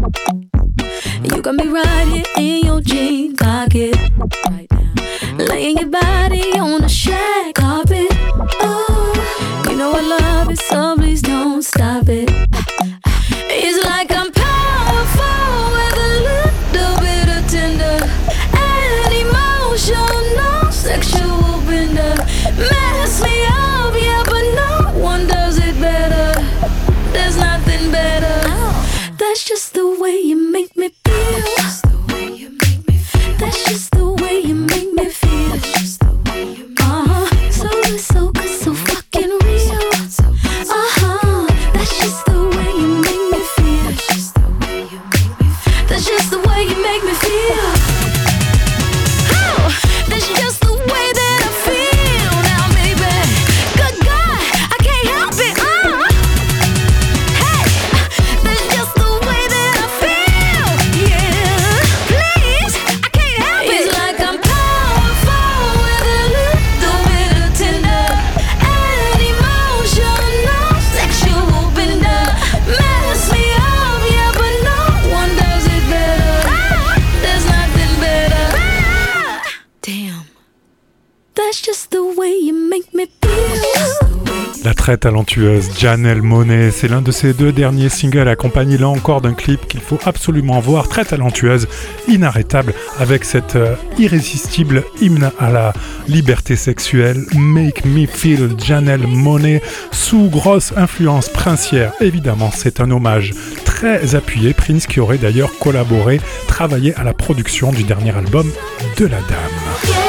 Janelle 85.77 86.21
Monet, 86.21 86.71
c'est 86.71 86.87
l'un 86.87 87.01
de 87.01 87.11
ses 87.11 87.33
deux 87.33 87.51
derniers 87.51 87.89
singles 87.89 88.27
accompagné 88.27 88.77
là 88.77 88.87
encore 88.87 89.19
d'un 89.19 89.33
clip 89.33 89.67
qu'il 89.67 89.81
faut 89.81 89.99
absolument 90.05 90.61
voir, 90.61 90.87
très 90.87 91.03
talentueuse, 91.03 91.67
inarrêtable, 92.07 92.73
avec 92.99 93.25
cette 93.25 93.57
euh, 93.57 93.75
irrésistible 93.97 94.83
hymne 95.01 95.31
à 95.37 95.51
la 95.51 95.73
liberté 96.07 96.55
sexuelle, 96.55 97.25
Make 97.35 97.83
Me 97.85 98.05
Feel 98.05 98.51
Janelle 98.63 99.07
Monet, 99.07 99.61
sous 99.91 100.29
grosse 100.29 100.73
influence 100.77 101.27
princière, 101.27 101.91
évidemment, 101.99 102.51
c'est 102.53 102.79
un 102.79 102.89
hommage 102.89 103.33
très 103.65 104.15
appuyé, 104.15 104.53
Prince 104.53 104.87
qui 104.87 105.01
aurait 105.01 105.17
d'ailleurs 105.17 105.57
collaboré, 105.59 106.21
travaillé 106.47 106.95
à 106.95 107.03
la 107.03 107.13
production 107.13 107.71
du 107.71 107.83
dernier 107.83 108.15
album 108.15 108.49
de 108.97 109.05
la 109.05 109.19
dame. 109.19 110.04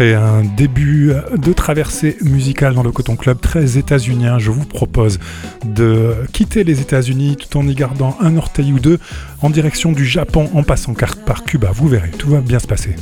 Un 0.00 0.44
début 0.56 1.12
de 1.36 1.52
traversée 1.52 2.16
musicale 2.22 2.72
dans 2.74 2.82
le 2.82 2.90
Coton 2.90 3.16
Club 3.16 3.38
très 3.38 3.76
états-unien, 3.76 4.38
je 4.38 4.50
vous 4.50 4.64
propose 4.64 5.18
de 5.66 6.14
quitter 6.32 6.64
les 6.64 6.80
États-Unis 6.80 7.36
tout 7.36 7.58
en 7.58 7.68
y 7.68 7.74
gardant 7.74 8.16
un 8.22 8.38
orteil 8.38 8.72
ou 8.72 8.78
deux 8.78 8.98
en 9.42 9.50
direction 9.50 9.92
du 9.92 10.06
Japon 10.06 10.48
en 10.54 10.62
passant 10.62 10.94
car- 10.94 11.16
par 11.16 11.44
Cuba. 11.44 11.70
Vous 11.74 11.86
verrez, 11.86 12.10
tout 12.16 12.30
va 12.30 12.40
bien 12.40 12.58
se 12.58 12.66
passer. 12.66 12.96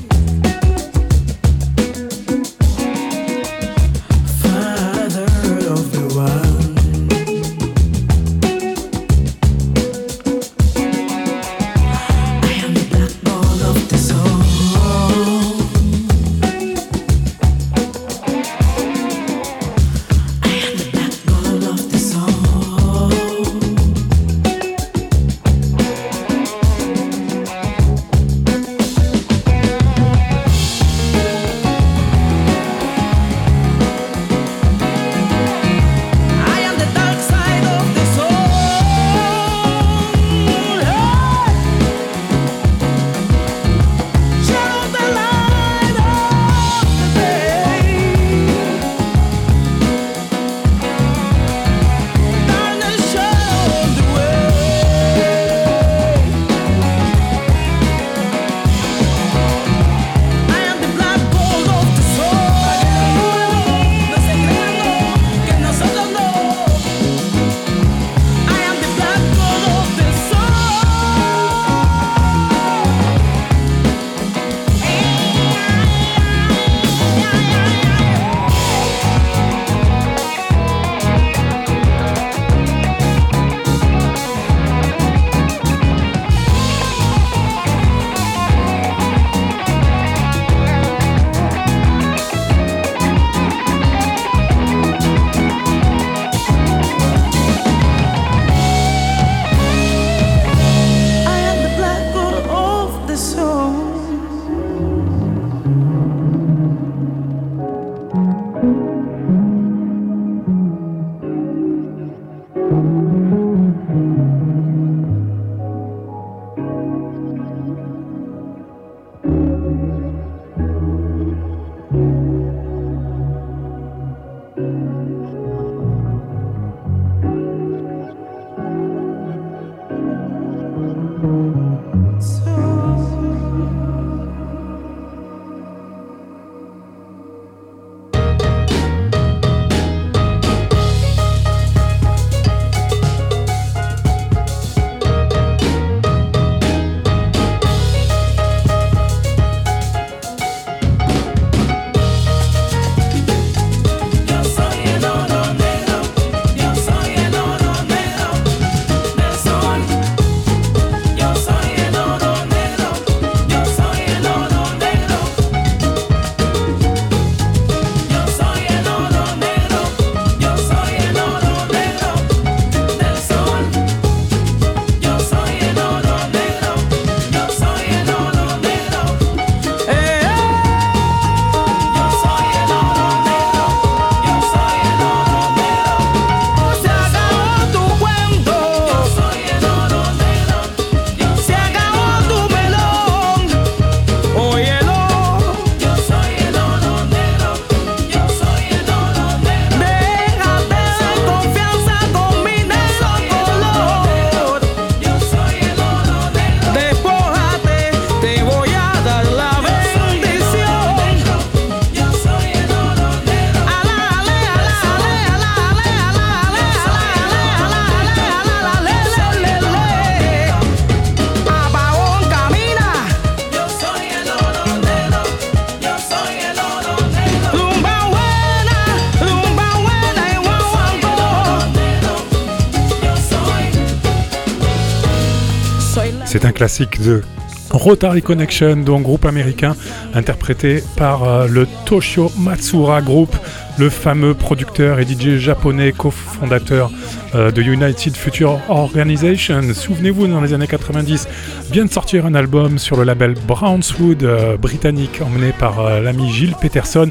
Classique 236.59 237.01
de 237.03 237.23
Rotary 237.71 238.21
Connection, 238.21 238.79
donc 238.79 239.03
groupe 239.05 239.27
américain 239.27 239.77
interprété 240.13 240.83
par 240.97 241.23
euh, 241.23 241.47
le 241.47 241.69
Toshio 241.85 242.33
Matsura 242.37 243.01
Group, 243.01 243.31
le 243.79 243.89
fameux 243.91 244.35
producteur 244.35 244.99
et 244.99 245.05
DJ 245.05 245.37
japonais 245.37 245.93
cofondateur 245.93 246.91
euh, 247.37 247.53
de 247.53 247.63
United 247.63 248.17
Future 248.17 248.59
Organization. 248.69 249.63
Souvenez-vous, 249.73 250.27
dans 250.27 250.41
les 250.41 250.53
années 250.53 250.67
90, 250.67 251.29
vient 251.71 251.85
de 251.85 251.93
sortir 251.93 252.27
un 252.27 252.35
album 252.35 252.79
sur 252.79 252.97
le 252.97 253.05
label 253.05 253.35
Brownswood 253.47 254.25
euh, 254.25 254.57
britannique 254.57 255.21
emmené 255.25 255.53
par 255.53 256.01
l'ami 256.01 256.33
Gilles 256.33 256.57
Peterson. 256.61 257.09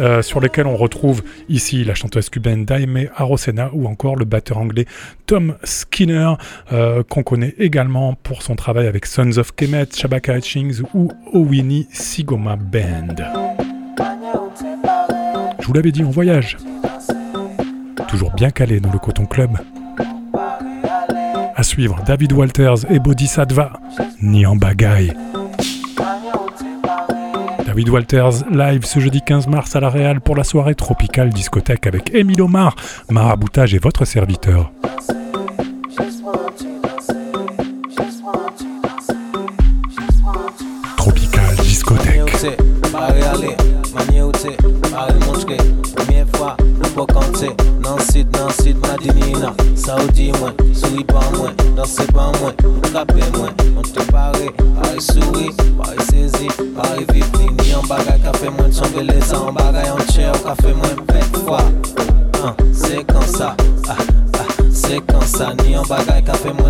Euh, 0.00 0.22
sur 0.22 0.40
lesquels 0.40 0.66
on 0.66 0.76
retrouve 0.76 1.22
ici 1.48 1.84
la 1.84 1.94
chanteuse 1.94 2.28
cubaine 2.28 2.64
Daime 2.64 3.08
Arosena 3.16 3.70
ou 3.72 3.86
encore 3.86 4.16
le 4.16 4.24
batteur 4.24 4.58
anglais 4.58 4.86
Tom 5.26 5.54
Skinner, 5.62 6.32
euh, 6.72 7.02
qu'on 7.08 7.22
connaît 7.22 7.54
également 7.58 8.14
pour 8.14 8.42
son 8.42 8.56
travail 8.56 8.88
avec 8.88 9.06
Sons 9.06 9.38
of 9.38 9.54
Kemet, 9.54 9.86
Shabaka 9.94 10.36
Hutchings 10.36 10.82
ou 10.94 11.12
Owini 11.32 11.86
Sigoma 11.92 12.56
Band. 12.56 13.14
Je 15.60 15.66
vous 15.66 15.72
l'avais 15.72 15.92
dit, 15.92 16.04
en 16.04 16.10
voyage. 16.10 16.56
Toujours 18.08 18.32
bien 18.32 18.50
calé 18.50 18.80
dans 18.80 18.92
le 18.92 18.98
Coton 18.98 19.26
Club. 19.26 19.58
À 21.56 21.62
suivre, 21.62 22.02
David 22.04 22.32
Walters 22.32 22.90
et 22.90 22.98
Bodhisattva, 22.98 23.72
ni 24.20 24.44
en. 24.44 24.58
David 27.74 27.88
Walters 27.88 28.48
live 28.52 28.84
ce 28.84 29.00
jeudi 29.00 29.20
15 29.20 29.48
mars 29.48 29.74
à 29.74 29.80
la 29.80 29.88
Real 29.88 30.20
pour 30.20 30.36
la 30.36 30.44
soirée 30.44 30.76
tropicale 30.76 31.30
discothèque 31.30 31.88
avec 31.88 32.14
Émile 32.14 32.42
Omar, 32.42 32.76
Maraboutage 33.10 33.74
et 33.74 33.78
votre 33.78 34.04
serviteur. 34.04 34.70
Tropical 40.96 41.56
discothèque. 41.64 42.14
Pou 46.94 47.06
kante 47.06 47.50
Nan 47.82 47.98
sit, 48.00 48.26
nan 48.32 48.50
sit, 48.50 48.76
madinina 48.82 49.52
Saoudi 49.76 50.32
mwen, 50.38 50.54
pa 51.08 51.20
mwen 51.34 51.54
Danse 51.76 52.06
pa 52.12 52.30
mwen, 52.38 52.54
kape 52.92 53.22
mwen 53.36 53.52
On 53.76 53.82
te 53.82 54.04
pare, 54.10 54.50
pare 54.58 55.00
soui 55.00 55.50
Pare 55.78 56.06
sezi, 56.10 56.48
pare 56.76 57.04
vipli 57.12 57.50
Ni 57.58 57.74
an 57.74 57.86
bagay 57.88 58.18
kafe 58.24 58.50
mwen 58.50 58.72
Son 58.72 58.90
beleza 58.94 59.36
an 59.36 59.54
bagay 59.54 59.90
an 59.90 60.06
chè 60.12 60.30
Ou 60.30 60.44
kafe 60.46 60.74
mwen 60.74 61.04
pet 61.10 61.42
fwa 61.44 61.60
C'est 62.72 63.04
kan 63.04 63.22
sa, 63.22 63.56
ah, 63.88 63.96
ah, 64.38 64.46
c'est 64.72 65.00
kan 65.06 65.20
sa 65.26 65.54
Ni 65.62 65.74
an 65.74 65.84
bagay 65.88 66.22
kafe 66.22 66.52
mwen 66.52 66.64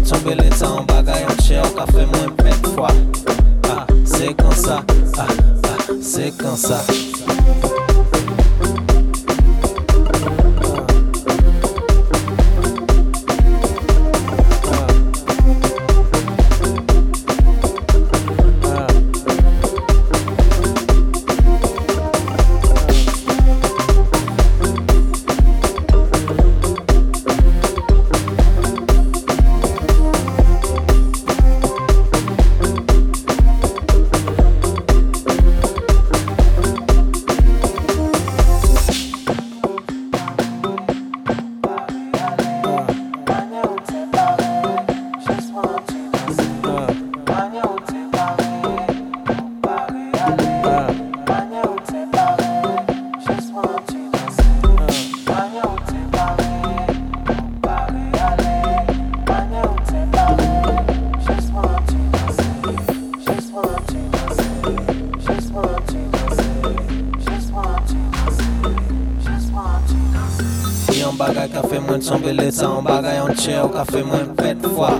Son 72.05 72.21
beleza 72.21 72.67
an 72.69 72.85
bagay 72.85 73.17
an 73.17 73.35
che 73.35 73.55
ou 73.63 73.69
ka 73.73 73.85
fe 73.89 74.03
mwen 74.05 74.35
pet 74.37 74.61
fwa 74.75 74.91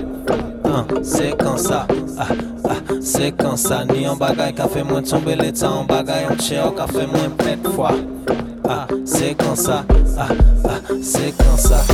An, 0.65 0.89
se 1.05 1.27
kan 1.37 1.53
sa, 1.61 1.85
ah, 2.17 2.31
ah, 2.65 2.81
se 2.99 3.29
kan 3.29 3.53
sa 3.61 3.83
Ni 3.85 4.07
an 4.09 4.17
bagay 4.17 4.55
ka 4.57 4.65
fe 4.67 4.81
mwen 4.81 5.05
son 5.05 5.21
beleza 5.21 5.69
an 5.69 5.85
bagay 5.85 6.25
an 6.25 6.41
che 6.41 6.57
ou 6.57 6.73
ka 6.73 6.87
fe 6.89 7.05
mwen 7.05 7.37
pet 7.37 7.61
fwa 7.77 7.93
Ah, 8.65 8.87
se 9.05 9.35
kan 9.37 9.53
sa, 9.55 9.83
ah, 10.17 10.33
ah, 10.65 10.81
se 10.97 11.29
kan 11.37 11.57
sa 11.61 11.85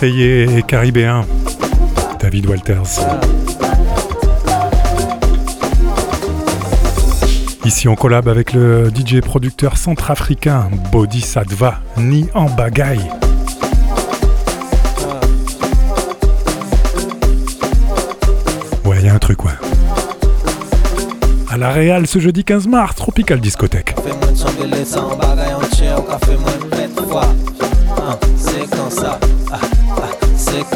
marseillais 0.00 0.46
et 0.56 0.62
caribéen, 0.62 1.26
David 2.20 2.46
Walters. 2.46 3.00
Ici 7.64 7.88
on 7.88 7.96
collab 7.96 8.28
avec 8.28 8.52
le 8.52 8.92
DJ 8.94 9.20
producteur 9.20 9.76
centrafricain 9.76 10.70
Bodhisattva 10.92 11.80
Ni 11.96 12.28
en 12.34 12.44
bagaille. 12.48 13.10
Ouais, 18.84 19.08
a 19.08 19.14
un 19.14 19.18
truc, 19.18 19.44
ouais. 19.44 19.50
À 21.50 21.56
la 21.56 21.70
Réal 21.70 22.06
ce 22.06 22.20
jeudi 22.20 22.44
15 22.44 22.68
mars, 22.68 22.94
Tropical 22.94 23.40
Discothèque. 23.40 23.96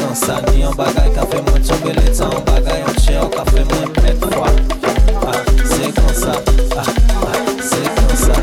Se 0.03 0.09
kan 0.09 0.15
sa 0.15 0.51
ni 0.51 0.63
an 0.63 0.73
bagay 0.75 1.09
ka 1.15 1.23
fe 1.31 1.39
mwen 1.47 1.63
chon 1.63 1.79
beletan 1.79 2.33
An 2.35 2.43
bagay 2.43 2.81
an 2.83 2.95
che 2.99 3.15
ou 3.23 3.29
ka 3.31 3.43
fe 3.47 3.61
mwen 3.63 3.87
pet 3.95 4.19
fwa 4.19 4.49
Se 5.69 5.91
kan 5.95 6.11
sa, 6.11 6.33
se 7.69 7.81
kan 7.95 8.11
sa 8.23 8.35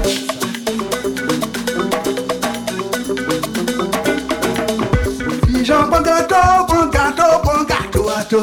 Dijon 5.45 5.85
pon 5.93 6.03
gato, 6.09 6.43
pon 6.71 6.89
gato, 6.97 7.29
pon 7.45 7.61
gato 7.69 8.03
ato 8.17 8.43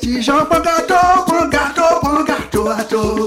Dijon 0.00 0.46
pon 0.48 0.60
gato, 0.64 1.00
pon 1.28 1.50
gato, 1.52 1.86
pon 2.00 2.24
gato 2.24 2.68
ato 2.70 3.26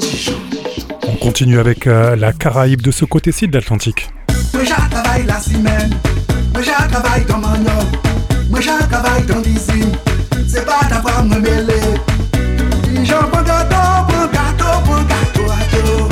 On 1.07 1.15
continue 1.17 1.59
avec 1.59 1.85
euh, 1.85 2.15
la 2.15 2.33
Caraïbe 2.33 2.81
de 2.81 2.91
ce 2.91 3.05
côté-ci 3.05 3.47
de 3.47 3.53
l'Atlantique. 3.53 4.09
Moi 5.29 5.37
je 5.37 5.43
travaille 5.43 5.61
la 5.61 5.61
semaine, 5.61 5.91
moi 6.53 6.61
je 6.63 6.71
travaille 6.91 7.25
dans 7.25 7.37
mon 7.37 7.53
homme, 7.53 7.91
moi 8.49 8.59
je 8.61 8.69
travaille 8.87 9.23
dans 9.25 9.37
l'usine, 9.37 9.91
c'est 10.47 10.65
pas 10.65 10.87
d'avoir 10.89 11.23
me 11.23 11.39
mêler. 11.39 11.81
J'en 13.03 13.23
prends 13.31 13.43
gâteau, 13.43 13.75
prends 14.07 14.27
gâteau, 14.27 14.73
prends 14.85 15.03
gâteau 15.03 15.49
à 15.51 15.59
dos. 15.75 16.09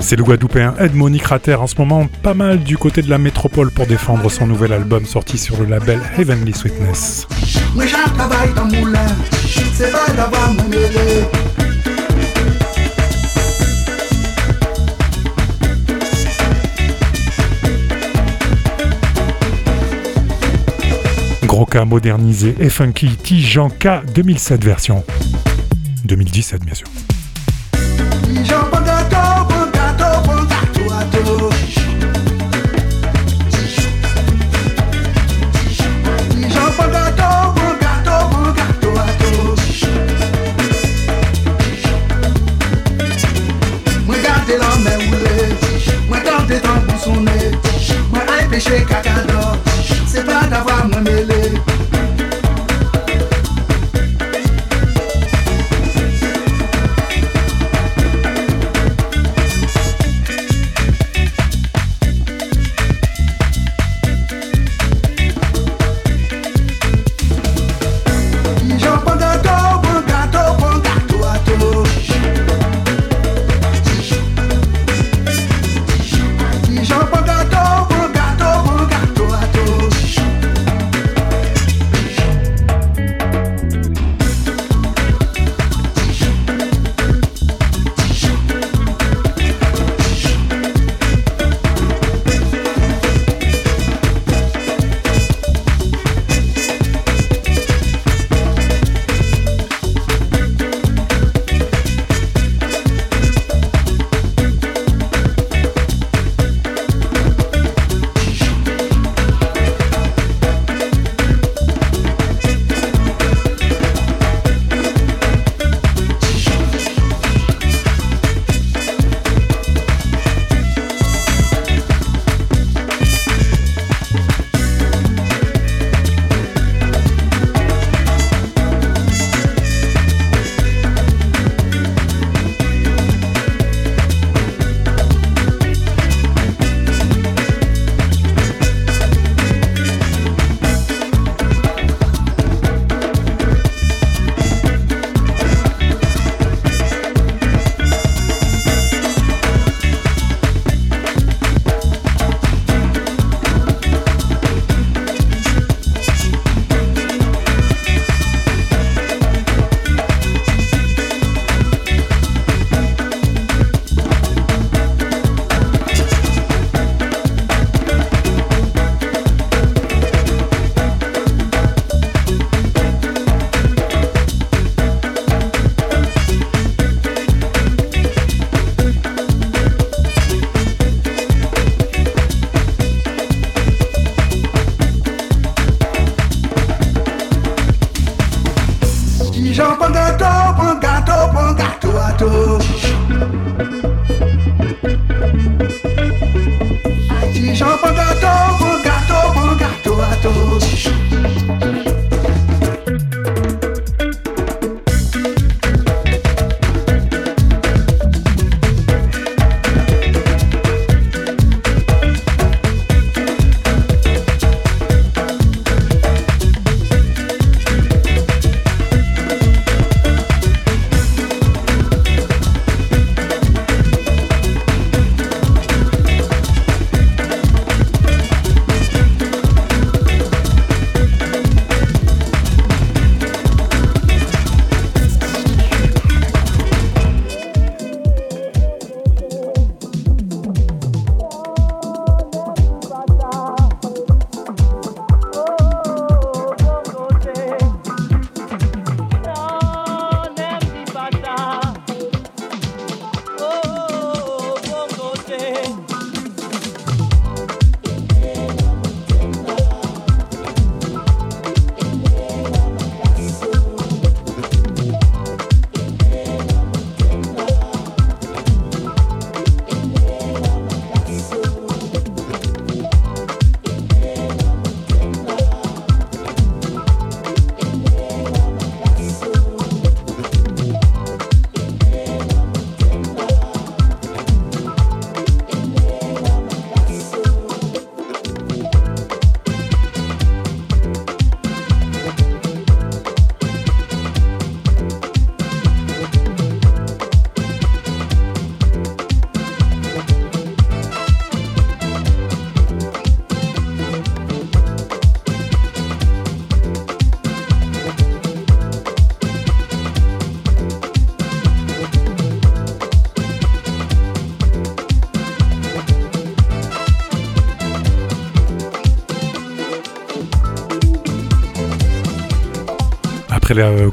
C'est 0.00 0.16
le 0.16 0.22
Guadeloupéen 0.22 0.74
Edmond 0.78 1.16
Crater 1.18 1.54
en 1.54 1.66
ce 1.66 1.74
moment 1.78 2.06
pas 2.22 2.34
mal 2.34 2.60
du 2.60 2.76
côté 2.76 3.02
de 3.02 3.10
la 3.10 3.18
métropole 3.18 3.70
pour 3.70 3.86
défendre 3.86 4.30
son 4.30 4.46
nouvel 4.46 4.72
album 4.72 5.04
sorti 5.06 5.38
sur 5.38 5.58
le 5.58 5.66
label 5.66 6.00
Heavenly 6.18 6.52
Sweetness 6.52 7.26
c'est 9.76 9.92
pas 9.92 10.10
d'avoir 10.14 10.54
mon. 10.54 10.64
Gros 21.46 21.66
cas 21.66 21.84
modernisé 21.84 22.54
et 22.58 22.70
funky 22.70 23.16
T-Jean 23.16 23.68
K 23.68 24.04
2007 24.14 24.64
version. 24.64 25.04
2017 26.04 26.64
bien 26.64 26.74
sûr. 26.74 26.86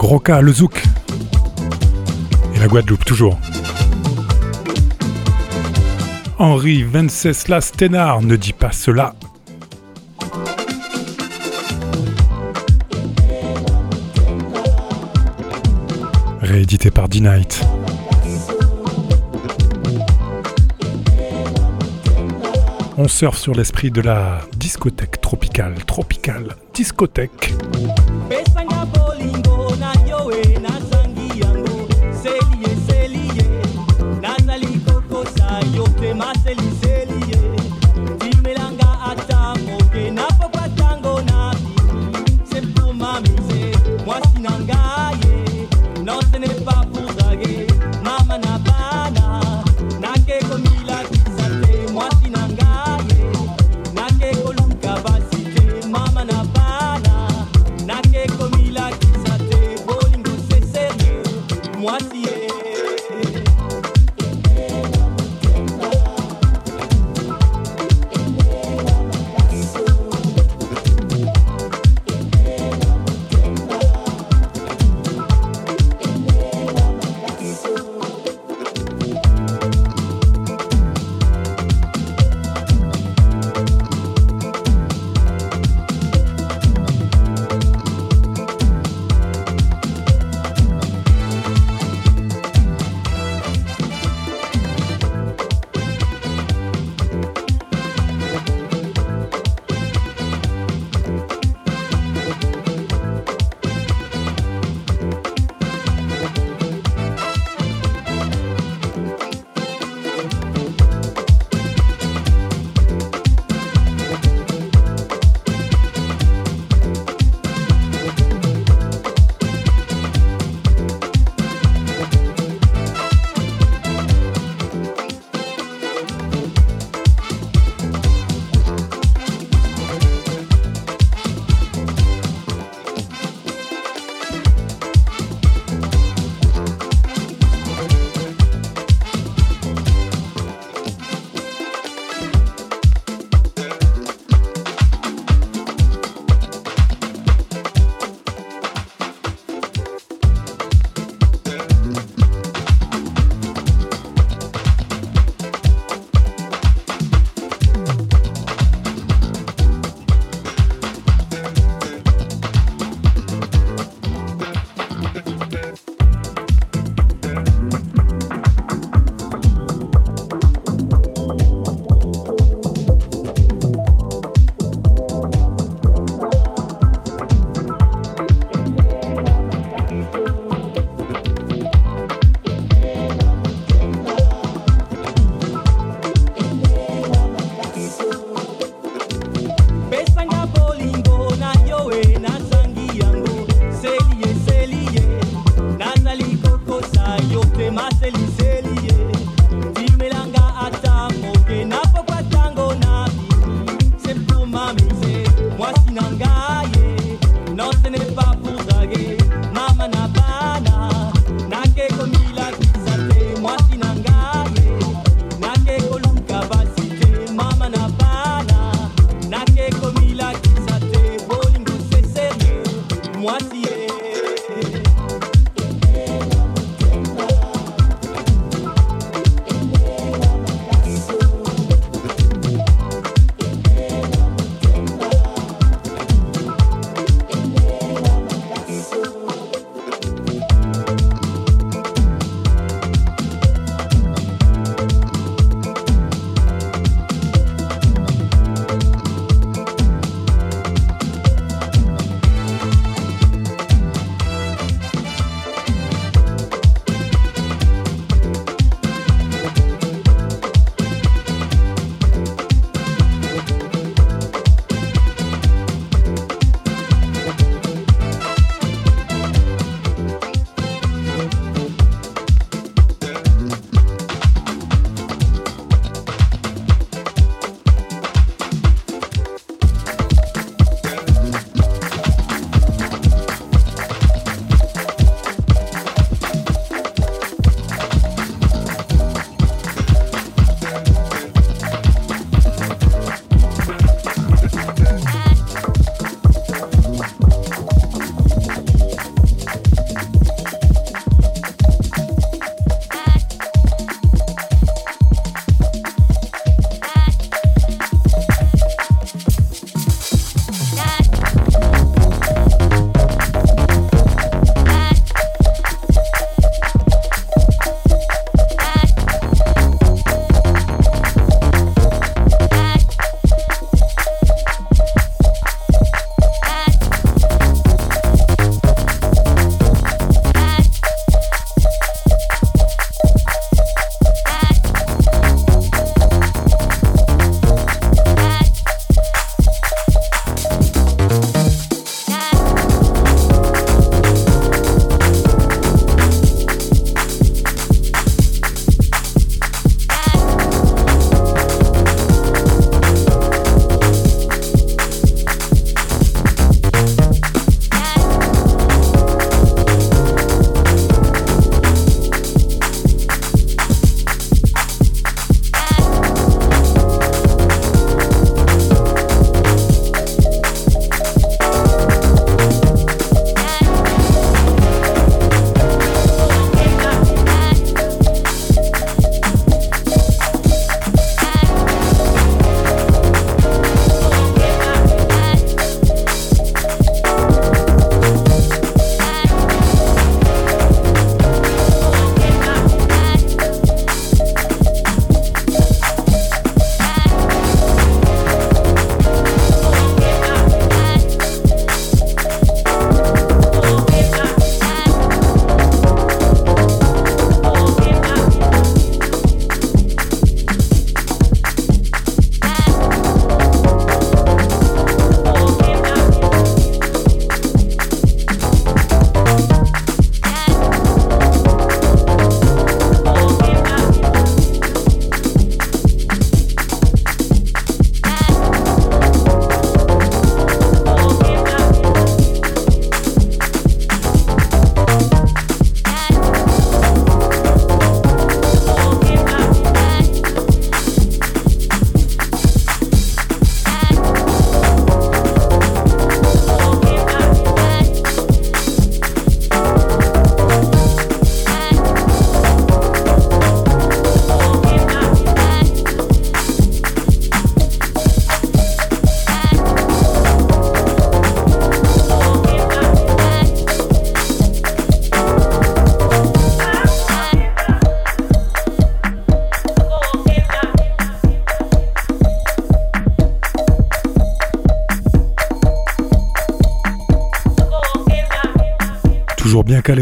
Roca, 0.03 0.41
le 0.41 0.51
Zouk. 0.51 0.83
Et 2.53 2.59
la 2.59 2.67
Guadeloupe, 2.67 3.05
toujours. 3.05 3.39
Henri 6.37 6.83
Venceslas 6.83 7.71
Thénard 7.75 8.21
ne 8.21 8.35
dit 8.35 8.51
pas 8.51 8.73
cela. 8.73 9.15
Réédité 16.41 16.91
par 16.91 17.07
D-Night. 17.07 17.65
On 22.97 23.07
surfe 23.07 23.37
sur 23.37 23.55
l'esprit 23.55 23.89
de 23.89 24.01
la 24.01 24.41
discothèque 24.57 25.21
tropicale, 25.21 25.75
tropicale, 25.85 26.57
discothèque. 26.73 27.53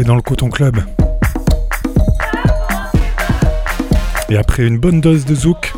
Dans 0.00 0.16
le 0.16 0.22
Coton 0.22 0.48
Club. 0.48 0.78
Et 4.30 4.38
après 4.38 4.62
une 4.62 4.78
bonne 4.78 5.02
dose 5.02 5.26
de 5.26 5.34
zouk, 5.34 5.74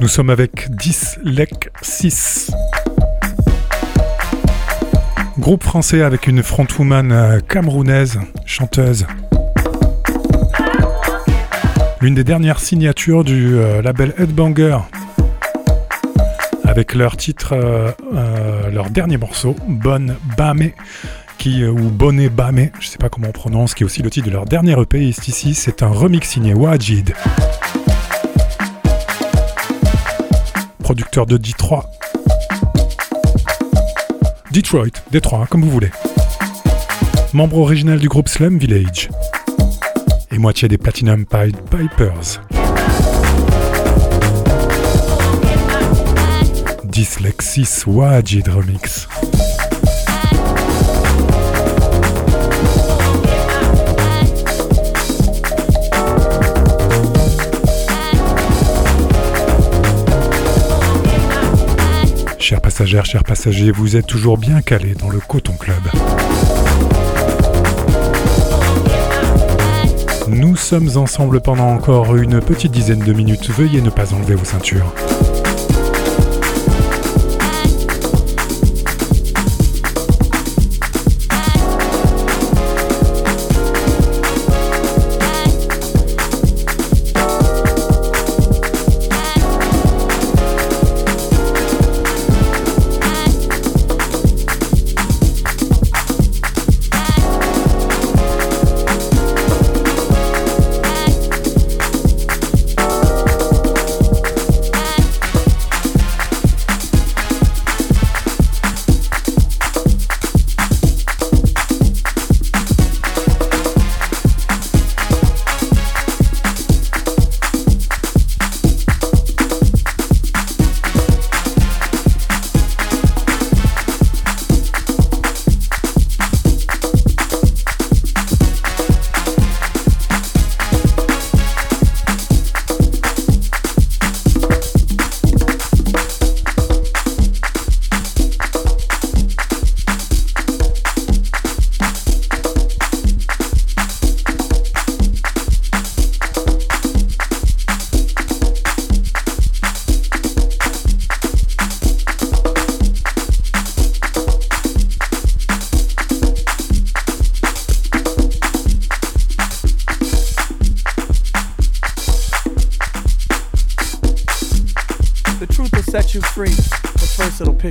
nous 0.00 0.08
sommes 0.08 0.30
avec 0.30 0.70
10 0.70 1.20
Lec 1.24 1.68
6. 1.82 2.52
Groupe 5.38 5.62
français 5.62 6.00
avec 6.00 6.26
une 6.26 6.42
frontwoman 6.42 7.12
euh, 7.12 7.40
camerounaise, 7.40 8.18
chanteuse. 8.46 9.06
L'une 12.00 12.14
des 12.14 12.24
dernières 12.24 12.60
signatures 12.60 13.24
du 13.24 13.58
euh, 13.58 13.82
label 13.82 14.14
Headbanger. 14.16 14.78
Avec 16.64 16.94
leur 16.94 17.18
titre, 17.18 17.52
euh, 17.52 18.70
leur 18.72 18.88
dernier 18.88 19.18
morceau, 19.18 19.54
Bonne 19.68 20.16
Bame, 20.38 20.70
qui, 21.44 21.62
ou 21.62 21.90
Bonne 21.90 22.26
Bame, 22.28 22.70
je 22.80 22.88
sais 22.88 22.96
pas 22.96 23.10
comment 23.10 23.28
on 23.28 23.32
prononce, 23.32 23.74
qui 23.74 23.82
est 23.82 23.84
aussi 23.84 24.00
le 24.00 24.08
titre 24.08 24.28
de 24.28 24.32
leur 24.32 24.46
dernier 24.46 24.80
EP. 24.80 25.08
ici, 25.08 25.52
c'est 25.52 25.82
un 25.82 25.88
remix 25.88 26.26
signé 26.26 26.54
Wajid. 26.54 27.12
Producteur 30.78 31.26
de 31.26 31.36
Detroit. 31.36 31.84
Detroit, 34.52 35.02
Détroit, 35.10 35.46
comme 35.50 35.60
vous 35.60 35.70
voulez. 35.70 35.90
Membre 37.34 37.58
original 37.58 37.98
du 37.98 38.08
groupe 38.08 38.30
Slum 38.30 38.56
Village. 38.56 39.10
Et 40.30 40.38
moitié 40.38 40.66
des 40.68 40.78
Platinum 40.78 41.26
Pied 41.26 41.52
Pipers. 41.70 42.40
Dyslexis 46.84 47.82
Wajid 47.86 48.48
Remix. 48.48 49.08
Passagères, 62.76 63.06
chers 63.06 63.22
passagers, 63.22 63.70
vous 63.70 63.94
êtes 63.94 64.08
toujours 64.08 64.36
bien 64.36 64.60
calés 64.60 64.94
dans 64.94 65.08
le 65.08 65.20
Coton 65.20 65.52
Club. 65.52 65.78
Nous 70.26 70.56
sommes 70.56 70.90
ensemble 70.96 71.40
pendant 71.40 71.68
encore 71.68 72.16
une 72.16 72.40
petite 72.40 72.72
dizaine 72.72 72.98
de 72.98 73.12
minutes. 73.12 73.48
Veuillez 73.50 73.80
ne 73.80 73.90
pas 73.90 74.12
enlever 74.12 74.34
vos 74.34 74.44
ceintures. 74.44 74.92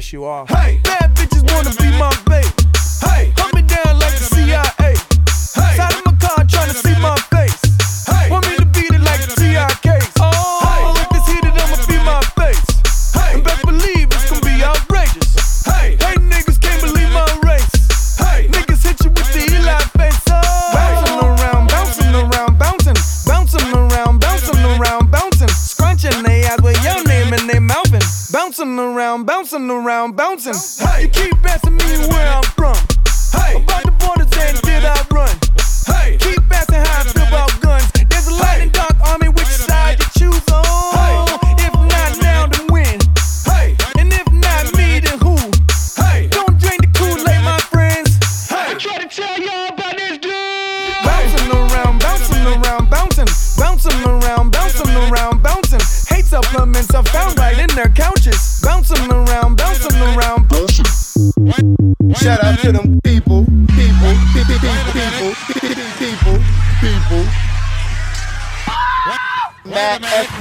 You 0.01 0.25
off. 0.25 0.49
Hey, 0.49 0.81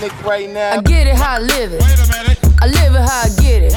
Mad 0.03 0.11
ethnic 0.11 0.27
right 0.27 0.51
now. 0.51 0.73
I 0.73 0.83
get 0.83 1.07
it 1.07 1.15
how 1.15 1.37
I 1.37 1.39
live 1.39 1.73
it. 1.73 1.83
I 2.61 2.67
live 2.67 2.95
it 2.95 3.07
how 3.07 3.23
I 3.23 3.31
get 3.41 3.63
it. 3.63 3.73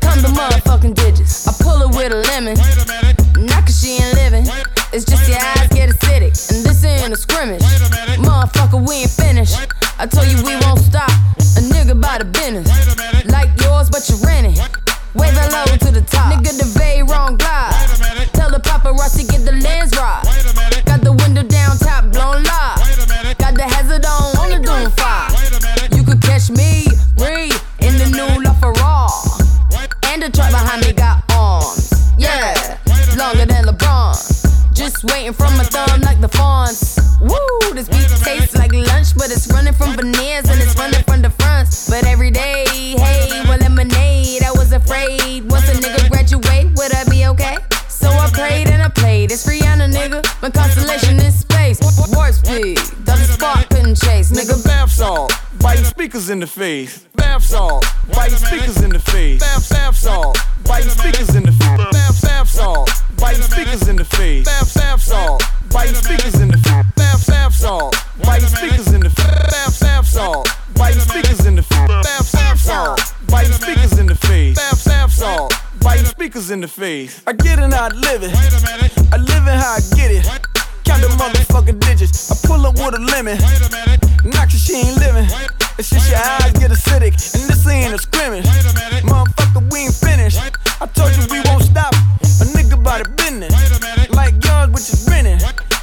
Come 0.00 0.20
the 0.20 0.28
motherfucking 0.28 0.94
digits. 0.94 1.48
I 1.48 1.52
pull 1.62 1.80
it 1.80 1.96
with 1.96 2.12
a 2.12 2.20
lemon. 2.32 2.56
Not 3.46 3.64
cause 3.64 3.80
she 3.80 3.96
ain't 3.96 4.14
living. 4.14 4.44
It's 4.92 5.04
just 5.04 5.28
your 5.28 5.38
eyes 5.38 5.68
get 5.68 5.88
acidic. 5.88 6.36
And 6.52 6.64
this 6.64 6.84
ain't 6.84 7.12
a 7.12 7.16
scrimmage. 7.16 7.62
Motherfucker, 8.20 8.86
we 8.86 8.96
ain't 9.02 9.10
finished. 9.10 9.56
I 9.98 10.06
told 10.06 10.26
you 10.28 10.44
we 10.44 10.56
won't 10.60 10.80
stop. 10.80 11.10
A 11.56 11.62
nigga 11.72 11.98
by 11.98 12.18
the 12.18 12.26
business. 12.26 12.68
Like 13.26 13.48
yours, 13.62 13.88
but 13.88 14.08
you 14.10 14.16
rent 14.26 14.46
it. 14.46 14.60
Wave 15.14 15.32
it 15.32 15.52
low 15.52 15.64
to 15.64 15.90
the 15.90 16.02
top. 16.02 16.32
Nigga, 16.32 16.52
the 16.58 16.68
very 16.76 17.02
wrong 17.02 17.36
glide. 17.36 17.72
Tell 18.32 18.50
the 18.50 18.60
paparazzi 18.60 19.28
get 19.28 19.44
the 19.44 19.52
lens 19.52 19.96
right. 19.96 20.21
Waiting 35.04 35.32
from 35.32 35.56
my 35.56 35.64
thumb 35.64 36.00
like 36.02 36.20
the 36.20 36.28
fawns. 36.28 36.98
Woo, 37.20 37.74
this 37.74 37.88
beat 37.88 38.08
tastes 38.22 38.54
like 38.54 38.72
lunch, 38.72 39.14
but 39.16 39.30
it's 39.30 39.50
running 39.52 39.74
from 39.74 39.96
veneers 39.96 40.48
and 40.48 40.61
speakers 56.12 56.28
in 56.28 56.40
the 56.40 56.46
face. 56.46 56.98
Bath 57.16 57.42
salt, 57.42 57.86
biting 58.12 58.36
speakers 58.36 58.82
in 58.82 58.90
the 58.90 58.98
face. 58.98 59.40
Bath, 59.40 59.70
bath 59.70 59.96
salt, 59.96 60.36
biting 60.62 60.90
speakers 60.90 61.34
in 61.34 61.44
the 61.44 61.52
face. 61.52 61.78
Bath, 61.90 62.22
bath 62.22 62.48
salt, 62.50 62.90
biting 63.16 63.42
speakers 63.42 63.88
in 63.88 63.96
the 63.96 64.04
face. 64.04 64.44
Bath, 64.44 64.74
bath 64.74 65.00
salt, 65.00 65.42
biting 65.70 65.94
speakers 65.94 66.34
in 66.34 66.48
the 66.48 66.58
face. 66.58 66.84
Bath, 66.96 67.26
bath 67.26 67.54
salt, 67.54 67.96
biting 68.22 68.48
speakers 68.48 68.92
in 68.92 69.00
the 69.00 69.08
face. 69.08 69.24
Bath, 69.24 69.80
bath 69.80 70.06
salt, 70.06 70.48
biting 70.74 71.00
speakers 71.00 71.46
in 71.46 71.56
the 71.56 71.62
face. 71.62 71.88
Bath, 71.88 72.32
bath 72.32 72.60
salt, 72.60 73.14
biting 73.28 73.52
speakers 73.52 73.98
in 73.98 74.06
the 74.06 74.14
face. 74.14 74.56
Bath, 74.56 74.84
bath 74.84 75.12
salt, 75.12 75.54
biting 75.80 76.04
speakers 76.04 76.50
in 76.50 76.60
the 76.60 76.68
face. 76.68 77.22
I 77.26 77.32
get 77.32 77.58
it 77.58 77.72
I 77.72 77.88
live 77.88 78.22
it. 78.22 78.34
I 79.12 79.16
live 79.16 79.46
it 79.48 79.56
how 79.56 79.76
I 79.76 79.80
get 79.96 80.10
it. 80.10 80.61
Count 80.92 81.02
the 81.02 81.08
motherfucking 81.16 81.80
digits. 81.80 82.30
I 82.30 82.46
pull 82.46 82.66
up 82.66 82.74
with 82.74 82.94
a 82.94 83.00
lemon. 83.00 83.38
Knock 84.28 84.50
she 84.50 84.76
ain't 84.76 84.98
living. 84.98 85.24
It's 85.78 85.88
just 85.88 86.10
your 86.10 86.20
eyes 86.20 86.52
get 86.52 86.70
acidic. 86.70 87.16
And 87.32 87.48
this 87.48 87.66
ain't 87.66 87.94
a 87.94 87.98
scrimmage. 87.98 88.44
Motherfucker, 89.00 89.72
we 89.72 89.88
ain't 89.88 89.94
finished. 89.94 90.38
I 90.82 90.86
told 90.92 91.16
you 91.16 91.24
we 91.30 91.40
won't 91.48 91.64
stop. 91.64 91.94
A 91.94 92.44
nigga 92.52 92.74
about 92.74 93.04
the 93.04 93.08
business. 93.08 93.54
Like 94.10 94.34
yours, 94.44 94.68
which 94.68 94.92
is 94.92 95.08
grinning. 95.08 95.40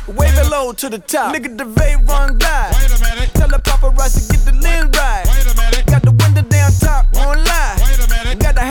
Wave 0.07 0.37
it 0.37 0.49
low 0.51 0.73
to 0.73 0.89
the 0.89 0.99
top. 0.99 1.33
Nigga, 1.33 1.57
the 1.57 1.65
vape 1.65 2.07
run 2.07 2.37
die. 2.37 2.69
Tell 3.33 3.47
the 3.47 3.57
paparazzi 3.57 4.27
to 4.27 4.37
get 4.37 4.45
the 4.45 4.53
lens 4.61 4.95
right. 4.95 5.25
Got 5.87 6.03
the 6.03 6.11
window 6.11 6.43
down 6.43 6.71
top, 6.73 7.07
on 7.17 7.43
lie. 7.45 7.81
Got 8.37 8.53
the 8.53 8.61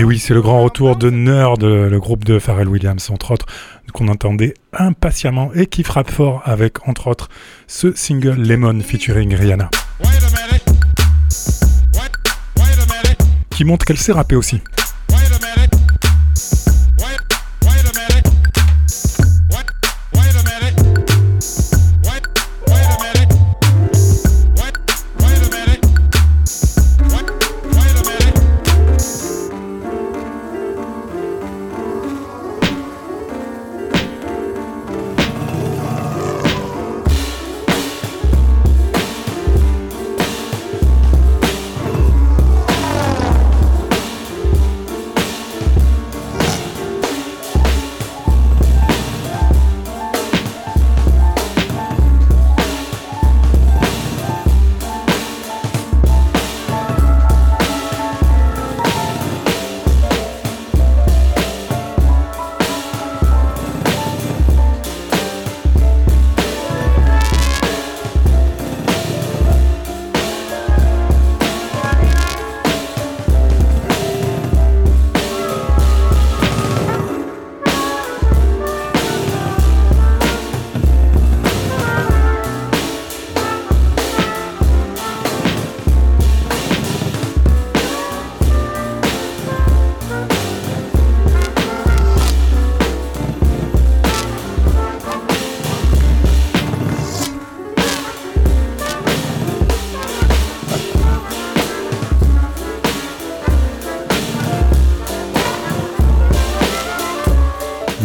Et 0.00 0.04
oui, 0.04 0.18
c'est 0.18 0.32
le 0.32 0.40
grand 0.40 0.62
retour 0.62 0.96
de 0.96 1.10
Nerd, 1.10 1.62
le 1.62 1.98
groupe 1.98 2.24
de 2.24 2.38
Pharrell 2.38 2.68
Williams, 2.68 3.10
entre 3.10 3.32
autres, 3.32 3.44
qu'on 3.92 4.08
entendait 4.08 4.54
impatiemment 4.72 5.50
et 5.54 5.66
qui 5.66 5.82
frappe 5.82 6.10
fort 6.10 6.40
avec, 6.46 6.88
entre 6.88 7.08
autres, 7.08 7.28
ce 7.66 7.92
single 7.94 8.40
Lemon 8.40 8.80
featuring 8.80 9.34
Rihanna. 9.34 9.68
Qui 13.50 13.66
montre 13.66 13.84
qu'elle 13.84 13.98
sait 13.98 14.12
rapper 14.12 14.36
aussi. 14.36 14.62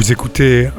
Vous 0.05 0.11
écoutez 0.11 0.69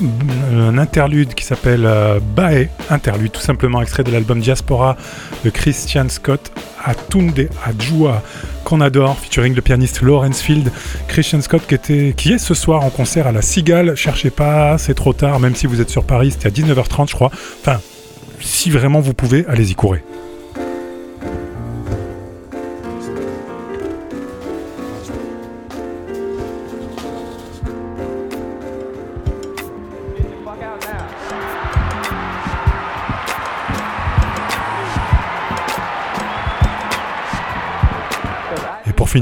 un 0.53 0.79
interlude 0.79 1.35
qui 1.35 1.45
s'appelle 1.45 1.85
euh, 1.85 2.21
Bae, 2.21 2.69
interlude 2.91 3.33
tout 3.33 3.41
simplement 3.41 3.83
extrait 3.83 4.05
de 4.05 4.13
l'album 4.13 4.39
Diaspora 4.39 4.97
de 5.45 5.51
Christian 5.51 6.09
Scott 6.09 6.53
à 6.85 6.95
Tunde 6.95 7.49
Adjua 7.65 8.23
qu'on 8.63 8.81
adore, 8.81 9.19
featuring 9.19 9.53
le 9.53 9.63
pianiste 9.63 10.01
Lawrence 10.01 10.41
Field. 10.41 10.71
Christian 11.09 11.41
Scott 11.41 11.63
qui, 11.67 11.75
était, 11.75 12.15
qui 12.17 12.35
est 12.35 12.39
ce 12.39 12.55
soir 12.55 12.85
en 12.85 12.91
concert 12.91 13.27
à 13.27 13.33
la 13.33 13.43
Cigale. 13.43 13.97
Cherchez 13.97 14.31
pas, 14.31 14.79
c'est 14.79 14.95
trop 14.95 15.13
tard, 15.13 15.41
même 15.41 15.57
si 15.57 15.67
vous 15.67 15.81
êtes 15.81 15.91
sur 15.91 16.05
Paris, 16.05 16.31
c'était 16.31 16.47
à 16.47 16.65
19h30 16.65 17.11
je 17.11 17.15
crois. 17.17 17.33
Enfin, 17.63 17.81
si 18.39 18.71
vraiment 18.71 19.01
vous 19.01 19.13
pouvez, 19.13 19.45
allez-y, 19.49 19.75
courez. 19.75 20.05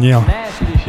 Et 0.06 0.12
pour 0.12 0.22
finir, 0.22 0.84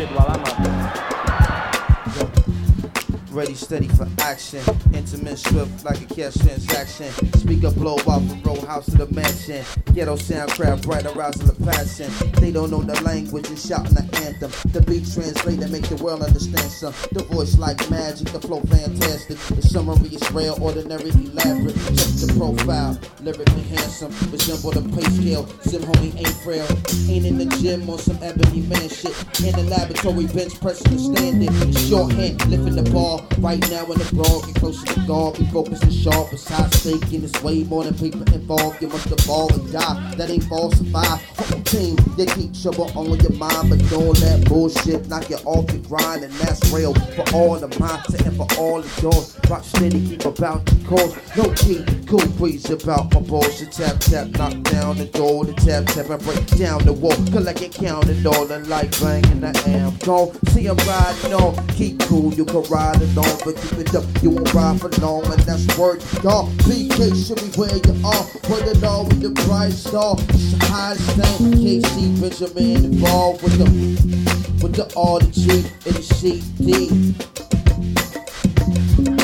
Ready, 3.32 3.53
steady 3.53 3.88
for 3.89 4.07
action. 4.22 4.61
Intimate, 4.93 5.38
swift 5.38 5.84
like 5.86 6.01
a 6.01 6.05
cash 6.05 6.36
transaction. 6.36 7.07
Speaker 7.38 7.72
blow 7.72 7.95
off 7.95 8.26
from 8.28 8.41
row 8.43 8.59
house 8.66 8.86
to 8.86 8.97
the 8.97 9.07
mansion. 9.13 9.63
Ghetto 9.93 10.16
sound 10.16 10.51
crowd 10.51 10.82
bright, 10.82 11.05
arousing 11.05 11.47
the 11.47 11.53
passion. 11.66 12.09
They 12.41 12.51
don't 12.51 12.72
know 12.72 12.82
the 12.82 13.01
language 13.03 13.47
and 13.49 13.59
shouting 13.59 13.93
the 13.93 14.03
anthem. 14.45 14.71
The 14.71 14.81
beat 14.81 15.05
translate 15.11 15.61
and 15.61 15.71
make 15.71 15.87
the 15.87 15.95
world 16.03 16.21
understand 16.21 16.71
some. 16.71 16.93
The 17.11 17.23
voice 17.23 17.57
like 17.57 17.77
magic, 17.89 18.29
the 18.29 18.39
flow 18.39 18.61
fantastic. 18.61 19.37
The 19.55 19.61
summary 19.61 20.09
is 20.09 20.31
rare, 20.31 20.51
ordinary, 20.51 21.09
elaborate. 21.09 21.75
Check 21.95 22.11
the 22.21 22.33
profile, 22.37 22.99
lyrically 23.21 23.63
handsome. 23.63 24.11
Resemble 24.31 24.71
the 24.71 24.81
pay 24.95 25.07
scale. 25.11 25.47
Sim 25.61 25.81
homie 25.83 26.15
ain't 26.17 26.35
frail. 26.43 26.67
Ain't 27.09 27.25
in 27.25 27.37
the 27.37 27.45
gym 27.57 27.89
on 27.89 27.99
some 27.99 28.17
ebony 28.21 28.61
man 28.61 28.89
shit. 28.89 29.15
In 29.43 29.55
the 29.55 29.65
laboratory 29.69 30.27
bench 30.27 30.59
pressing 30.59 30.91
the 30.91 30.99
standard. 30.99 31.53
Shorthand, 31.87 32.45
lifting 32.47 32.75
the 32.75 32.89
ball. 32.91 33.25
Right 33.39 33.61
now 33.69 33.85
in 33.85 33.97
the 33.99 34.09
broad, 34.13 34.45
get 34.45 34.55
closer 34.55 34.85
to 34.85 34.99
God. 35.07 35.37
Be 35.37 35.45
focused 35.51 35.83
and 35.83 35.93
sharp. 35.93 36.33
It's 36.33 36.47
high 36.47 36.69
stake 36.69 37.03
and 37.13 37.23
it's 37.23 37.41
way 37.43 37.63
more 37.63 37.83
than 37.83 37.93
paper 37.95 38.25
involved. 38.33 38.79
Give 38.79 38.89
You 38.89 38.97
must 38.97 39.11
evolve 39.11 39.51
and 39.51 39.71
die. 39.71 40.15
That 40.17 40.29
ain't 40.29 40.43
falsified. 40.45 41.19
Whole 41.37 41.61
team, 41.63 41.95
they 42.17 42.25
keep 42.25 42.53
trouble 42.53 42.91
on 42.97 43.19
your 43.19 43.33
mind, 43.33 43.69
but 43.69 43.79
don't 43.89 44.19
let 44.21 44.34
bullshit 44.45 45.07
knock 45.07 45.29
you 45.29 45.38
off 45.45 45.71
your 45.71 45.81
grind. 45.83 46.23
And 46.23 46.33
that's 46.33 46.71
real 46.71 46.93
for 46.93 47.25
all 47.33 47.55
the 47.57 47.67
mindset 47.77 48.25
and 48.25 48.36
for 48.36 48.47
all 48.59 48.81
the 48.81 49.01
doors. 49.01 49.39
Rock 49.49 49.63
steady, 49.63 50.07
keep 50.09 50.25
about 50.25 50.69
your 50.71 50.88
course. 50.88 51.15
No 51.38 51.51
key, 51.53 51.83
cool 52.18 52.32
breeze 52.38 52.70
about 52.70 53.13
my 53.13 53.20
bullshit. 53.22 53.72
Tap, 53.72 53.99
tap, 53.99 54.28
knock 54.32 54.53
down 54.63 54.97
the 54.97 55.05
door. 55.05 55.45
The 55.45 55.53
tap, 55.53 55.86
tap, 55.86 56.09
and 56.09 56.24
break 56.24 56.45
down 56.57 56.86
the 56.86 56.93
wall. 56.93 57.16
Collect 57.32 57.61
it, 57.61 57.74
count 57.74 58.07
it 58.09 58.26
all, 58.26 58.51
and 58.51 58.68
like 58.68 58.91
banging 58.99 59.41
the 59.41 59.51
amp. 59.68 60.03
Go 60.03 60.34
see 60.49 60.68
I'm 60.68 60.78
riding 60.78 61.34
on. 61.34 61.68
Keep 61.70 61.99
cool, 62.01 62.34
you 62.34 62.45
can 62.45 62.63
ride 62.63 63.01
on, 63.18 63.38
but 63.43 63.55
keep 63.57 63.80
it 63.80 63.95
up. 63.95 64.05
You 64.22 64.32
won't 64.32 64.53
ride 64.53 64.80
for 64.80 64.89
long, 65.01 65.26
and 65.26 65.41
that's 65.41 65.66
word 65.78 66.03
y'all. 66.24 66.49
PK 66.63 67.16
should 67.16 67.41
be 67.41 67.49
where 67.57 67.76
you 67.76 68.05
are. 68.05 68.24
Put 68.43 68.63
it 68.68 68.84
all 68.84 69.05
with 69.05 69.22
the 69.22 69.30
bright 69.45 69.74
star. 69.74 70.16
It's 70.30 70.53
the 70.53 70.66
highest 70.66 71.09
thing. 71.11 71.51
KC 71.53 72.22
Benjamin 72.22 72.86
involved 72.86 73.43
with 73.43 73.57
the 73.57 73.66
with 74.61 74.76
the 74.76 74.86
RDG 74.95 75.66
and 75.86 75.95
the 75.95 76.03
CD 76.03 77.16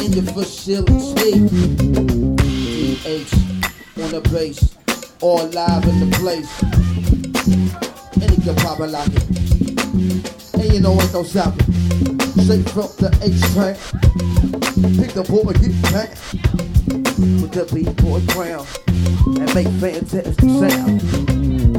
in 0.05 0.13
your 0.13 0.33
facility. 0.33 2.10
DH 3.01 3.33
on 3.99 4.11
the 4.11 4.21
bass, 4.31 4.77
all 5.21 5.47
live 5.47 5.83
in 5.85 5.99
the 6.01 6.15
place. 6.17 6.61
And 8.21 8.31
it 8.31 8.43
can 8.43 8.55
pop 8.57 8.79
it 8.79 8.91
like 8.91 9.09
it. 9.09 10.53
And 10.53 10.71
you 10.71 10.81
know 10.81 10.93
what 10.93 11.11
don't 11.11 11.25
stop 11.25 11.55
it. 11.57 11.65
Straight 12.43 12.69
from 12.69 12.93
the 13.01 13.09
H 13.23 13.41
track. 13.53 13.77
Pick 15.01 15.13
the 15.13 15.23
boy, 15.23 15.51
get 15.53 15.81
back. 15.89 16.09
With 17.41 17.51
the 17.51 17.65
beat 17.73 17.95
boy 17.97 18.21
crown. 18.33 18.67
and 19.25 19.55
make 19.55 19.67
fantastic 19.81 20.39
sound. 20.39 21.01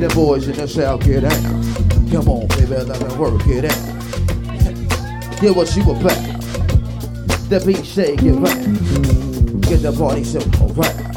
The 0.02 0.08
boys 0.16 0.48
in 0.48 0.56
the 0.56 0.66
south 0.66 1.04
get 1.04 1.20
down. 1.20 2.10
Come 2.10 2.28
on, 2.28 2.48
baby, 2.48 2.82
let 2.82 3.00
me 3.00 3.16
work 3.16 3.46
it 3.46 3.66
out. 3.66 5.40
Get 5.40 5.54
what 5.54 5.76
you 5.76 5.82
about. 5.84 6.40
The 7.48 7.62
beat 7.64 7.86
shake 7.86 8.22
it. 8.22 9.62
Get 9.62 9.82
the 9.82 9.92
party 9.96 10.24
so 10.24 10.40
aroused. 10.66 11.11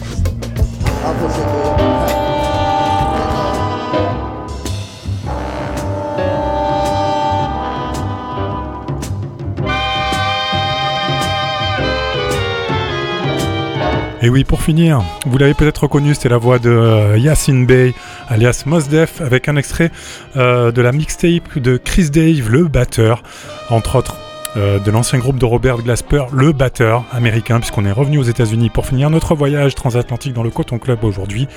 Et 14.26 14.30
oui, 14.30 14.43
pour 14.43 14.64
finir, 14.64 15.03
vous 15.28 15.38
l'avez 15.38 15.53
peut-être 15.53 15.84
reconnu, 15.84 16.16
c'était 16.16 16.30
la 16.30 16.39
voix 16.39 16.58
de 16.58 16.72
euh, 16.72 17.16
Yassine 17.16 17.68
Bey, 17.68 17.93
alias 18.28 18.64
Mos 18.66 18.88
Def, 18.89 19.22
avec 19.22 19.47
un 19.47 19.56
extrait 19.56 19.91
euh, 20.36 20.72
de 20.72 20.82
la 20.82 20.91
mixtape 20.91 21.60
de 21.60 21.78
Chris 21.78 22.10
Dave, 22.10 22.49
le 22.49 22.64
batteur, 22.64 23.22
entre 23.70 23.97
autres. 23.97 24.24
Euh, 24.58 24.80
de 24.80 24.91
l'ancien 24.91 25.20
groupe 25.20 25.38
de 25.38 25.45
Robert 25.45 25.78
Glasper, 25.78 26.26
le 26.32 26.53
batteur 26.53 27.03
américain, 27.12 27.60
puisqu'on 27.60 27.86
est 27.86 27.91
revenu 27.91 28.18
aux 28.18 28.24
États-Unis 28.24 28.70
pour 28.70 28.86
finir 28.86 29.10
notre 29.10 29.36
voyage 29.36 29.76
transatlantique 29.76 30.34
dans 30.34 30.43
le 30.43 30.49
Coton 30.49 30.78
Club 30.78 31.03
aujourd'hui. 31.03 31.47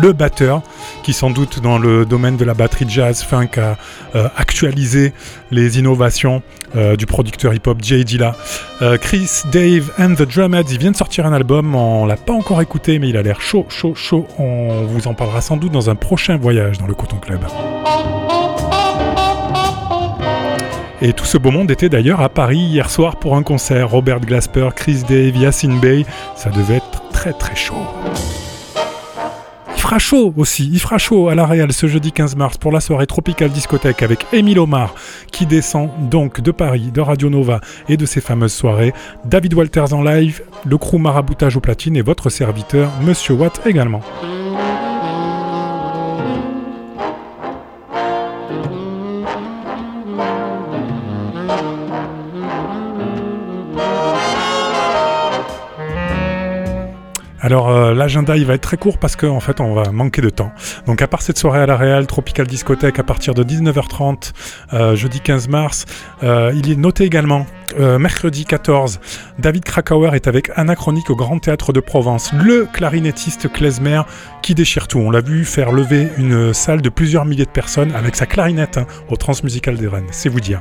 Le 0.00 0.12
batteur, 0.12 0.62
qui 1.02 1.12
sans 1.12 1.30
doute 1.30 1.60
dans 1.60 1.76
le 1.76 2.06
domaine 2.06 2.36
de 2.36 2.44
la 2.44 2.54
batterie 2.54 2.84
jazz 2.88 3.24
funk 3.24 3.58
a 3.58 3.76
euh, 4.14 4.28
actualisé 4.36 5.12
les 5.50 5.80
innovations 5.80 6.42
euh, 6.76 6.94
du 6.94 7.06
producteur 7.06 7.52
hip-hop 7.52 7.78
Jay 7.82 8.04
Dilla. 8.04 8.36
Chris, 9.00 9.42
Dave 9.50 9.90
and 9.98 10.14
the 10.14 10.22
Drumettes, 10.22 10.70
il 10.70 10.78
vient 10.78 10.92
de 10.92 10.96
sortir 10.96 11.26
un 11.26 11.32
album, 11.32 11.74
on 11.74 12.06
l'a 12.06 12.16
pas 12.16 12.32
encore 12.32 12.62
écouté, 12.62 13.00
mais 13.00 13.08
il 13.08 13.16
a 13.16 13.22
l'air 13.22 13.40
chaud, 13.40 13.66
chaud, 13.68 13.94
chaud. 13.96 14.28
On 14.38 14.84
vous 14.84 15.08
en 15.08 15.14
parlera 15.14 15.40
sans 15.40 15.56
doute 15.56 15.72
dans 15.72 15.90
un 15.90 15.96
prochain 15.96 16.36
voyage 16.36 16.78
dans 16.78 16.86
le 16.86 16.94
Coton 16.94 17.16
Club. 17.16 17.40
Et 21.02 21.14
tout 21.14 21.24
ce 21.24 21.38
beau 21.38 21.50
monde 21.50 21.70
était 21.70 21.88
d'ailleurs 21.88 22.20
à 22.20 22.28
Paris 22.28 22.58
hier 22.58 22.90
soir 22.90 23.16
pour 23.16 23.34
un 23.34 23.42
concert. 23.42 23.88
Robert 23.90 24.20
Glasper, 24.20 24.68
Chris 24.76 25.02
Dave, 25.08 25.34
Yassine 25.34 25.80
Bey, 25.80 26.04
ça 26.36 26.50
devait 26.50 26.76
être 26.76 27.02
très 27.10 27.32
très 27.32 27.56
chaud. 27.56 27.86
Il 29.74 29.80
fera 29.80 29.98
chaud 29.98 30.34
aussi, 30.36 30.68
il 30.70 30.78
fera 30.78 30.98
chaud 30.98 31.30
à 31.30 31.34
la 31.34 31.46
Real 31.46 31.72
ce 31.72 31.86
jeudi 31.86 32.12
15 32.12 32.36
mars 32.36 32.58
pour 32.58 32.70
la 32.70 32.80
soirée 32.80 33.06
Tropical 33.06 33.48
Discothèque 33.48 34.02
avec 34.02 34.26
Émile 34.34 34.58
Omar 34.58 34.94
qui 35.32 35.46
descend 35.46 35.88
donc 36.10 36.42
de 36.42 36.50
Paris, 36.50 36.90
de 36.92 37.00
Radio 37.00 37.30
Nova 37.30 37.62
et 37.88 37.96
de 37.96 38.04
ses 38.04 38.20
fameuses 38.20 38.52
soirées. 38.52 38.92
David 39.24 39.54
Walters 39.54 39.94
en 39.94 40.02
live, 40.02 40.42
le 40.66 40.76
crew 40.76 40.98
maraboutage 40.98 41.56
au 41.56 41.60
platine 41.60 41.96
et 41.96 42.02
votre 42.02 42.28
serviteur 42.28 42.90
Monsieur 43.02 43.32
Watt 43.32 43.62
également. 43.64 44.02
Alors 57.40 57.70
euh, 57.70 57.94
l'agenda 57.94 58.36
il 58.36 58.44
va 58.44 58.54
être 58.54 58.60
très 58.60 58.76
court 58.76 58.98
parce 58.98 59.16
qu'en 59.16 59.40
fait 59.40 59.60
on 59.60 59.74
va 59.74 59.90
manquer 59.92 60.20
de 60.20 60.30
temps. 60.30 60.52
Donc 60.86 61.00
à 61.00 61.08
part 61.08 61.22
cette 61.22 61.38
soirée 61.38 61.60
à 61.60 61.66
la 61.66 61.76
Real 61.76 62.06
Tropical 62.06 62.46
Discothèque 62.46 62.98
à 62.98 63.02
partir 63.02 63.34
de 63.34 63.42
19h30 63.42 64.32
euh, 64.74 64.94
jeudi 64.94 65.20
15 65.20 65.48
mars, 65.48 65.86
euh, 66.22 66.52
il 66.54 66.70
est 66.70 66.76
noté 66.76 67.04
également 67.04 67.46
mercredi 67.78 68.46
14, 68.46 68.98
David 69.38 69.62
Krakauer 69.62 70.16
est 70.16 70.26
avec 70.26 70.50
Anachronique 70.56 71.08
au 71.08 71.14
Grand 71.14 71.38
Théâtre 71.38 71.72
de 71.72 71.78
Provence. 71.78 72.32
Le 72.32 72.66
clarinettiste 72.66 73.48
klezmer 73.48 74.02
qui 74.42 74.56
déchire 74.56 74.88
tout. 74.88 74.98
On 74.98 75.12
l'a 75.12 75.20
vu 75.20 75.44
faire 75.44 75.70
lever 75.70 76.08
une 76.18 76.52
salle 76.52 76.82
de 76.82 76.88
plusieurs 76.88 77.24
milliers 77.24 77.44
de 77.44 77.50
personnes 77.50 77.92
avec 77.94 78.16
sa 78.16 78.26
clarinette 78.26 78.76
hein, 78.76 78.86
au 79.08 79.14
Transmusical 79.14 79.76
des 79.76 79.86
Rennes, 79.86 80.08
c'est 80.10 80.28
vous 80.28 80.40
dire. 80.40 80.60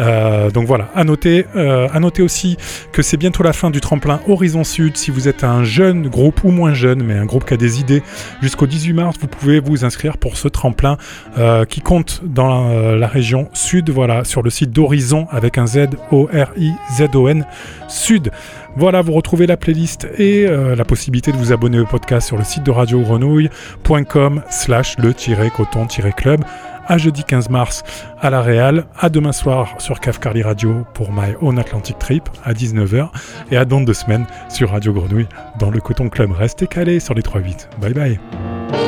Euh, 0.00 0.50
donc 0.50 0.66
voilà, 0.66 0.90
à 0.94 1.04
noter, 1.04 1.46
euh, 1.56 1.88
à 1.92 2.00
noter 2.00 2.22
aussi 2.22 2.56
que 2.92 3.02
c'est 3.02 3.16
bientôt 3.16 3.42
la 3.42 3.52
fin 3.52 3.70
du 3.70 3.80
tremplin 3.80 4.20
Horizon 4.28 4.64
Sud. 4.64 4.96
Si 4.96 5.10
vous 5.10 5.28
êtes 5.28 5.44
un 5.44 5.64
jeune 5.64 6.08
groupe 6.08 6.44
ou 6.44 6.50
moins 6.50 6.74
jeune, 6.74 7.02
mais 7.02 7.14
un 7.14 7.26
groupe 7.26 7.44
qui 7.44 7.54
a 7.54 7.56
des 7.56 7.80
idées, 7.80 8.02
jusqu'au 8.42 8.66
18 8.66 8.92
mars, 8.92 9.16
vous 9.20 9.28
pouvez 9.28 9.60
vous 9.60 9.84
inscrire 9.84 10.18
pour 10.18 10.36
ce 10.36 10.48
tremplin 10.48 10.96
euh, 11.38 11.64
qui 11.64 11.80
compte 11.80 12.22
dans 12.24 12.68
la, 12.96 13.06
région 13.06 13.48
sud, 13.52 13.90
voilà, 13.90 14.24
sur 14.24 14.42
le 14.42 14.50
site 14.50 14.70
d'Horizon 14.70 15.26
avec 15.30 15.58
un 15.58 15.66
Z 15.66 15.90
O 16.10 16.28
R 16.32 16.50
I 16.56 16.72
Z 16.96 17.14
O 17.14 17.28
N 17.28 17.46
Sud. 17.88 18.30
Voilà, 18.76 19.02
vous 19.02 19.12
retrouvez 19.12 19.46
la 19.46 19.56
playlist 19.56 20.08
et 20.18 20.46
la 20.46 20.84
possibilité 20.84 21.30
de 21.30 21.36
vous 21.36 21.52
abonner 21.52 21.78
au 21.78 21.84
podcast 21.84 22.26
sur 22.26 22.36
le 22.36 22.42
site 22.42 22.64
de 22.64 22.70
radiogrenouille.com 22.72 24.42
slash 24.50 24.96
le-coton-club 24.98 26.40
à 26.86 26.98
jeudi 26.98 27.24
15 27.24 27.48
mars 27.50 27.82
à 28.20 28.30
la 28.30 28.42
Réal, 28.42 28.84
à 28.98 29.08
demain 29.08 29.32
soir 29.32 29.74
sur 29.78 30.00
Cafcarly 30.00 30.42
Radio 30.42 30.84
pour 30.94 31.12
My 31.12 31.34
Own 31.40 31.58
Atlantic 31.58 31.98
Trip 31.98 32.28
à 32.44 32.52
19h 32.52 33.08
et 33.50 33.56
à 33.56 33.64
dans 33.64 33.80
deux 33.80 33.94
semaines 33.94 34.26
sur 34.48 34.70
Radio 34.70 34.92
Grenouille 34.92 35.28
dans 35.58 35.70
le 35.70 35.80
Coton 35.80 36.08
Club. 36.08 36.32
Restez 36.32 36.66
calés 36.66 37.00
sur 37.00 37.14
les 37.14 37.22
3-8. 37.22 37.68
Bye 37.80 37.94
bye. 37.94 38.83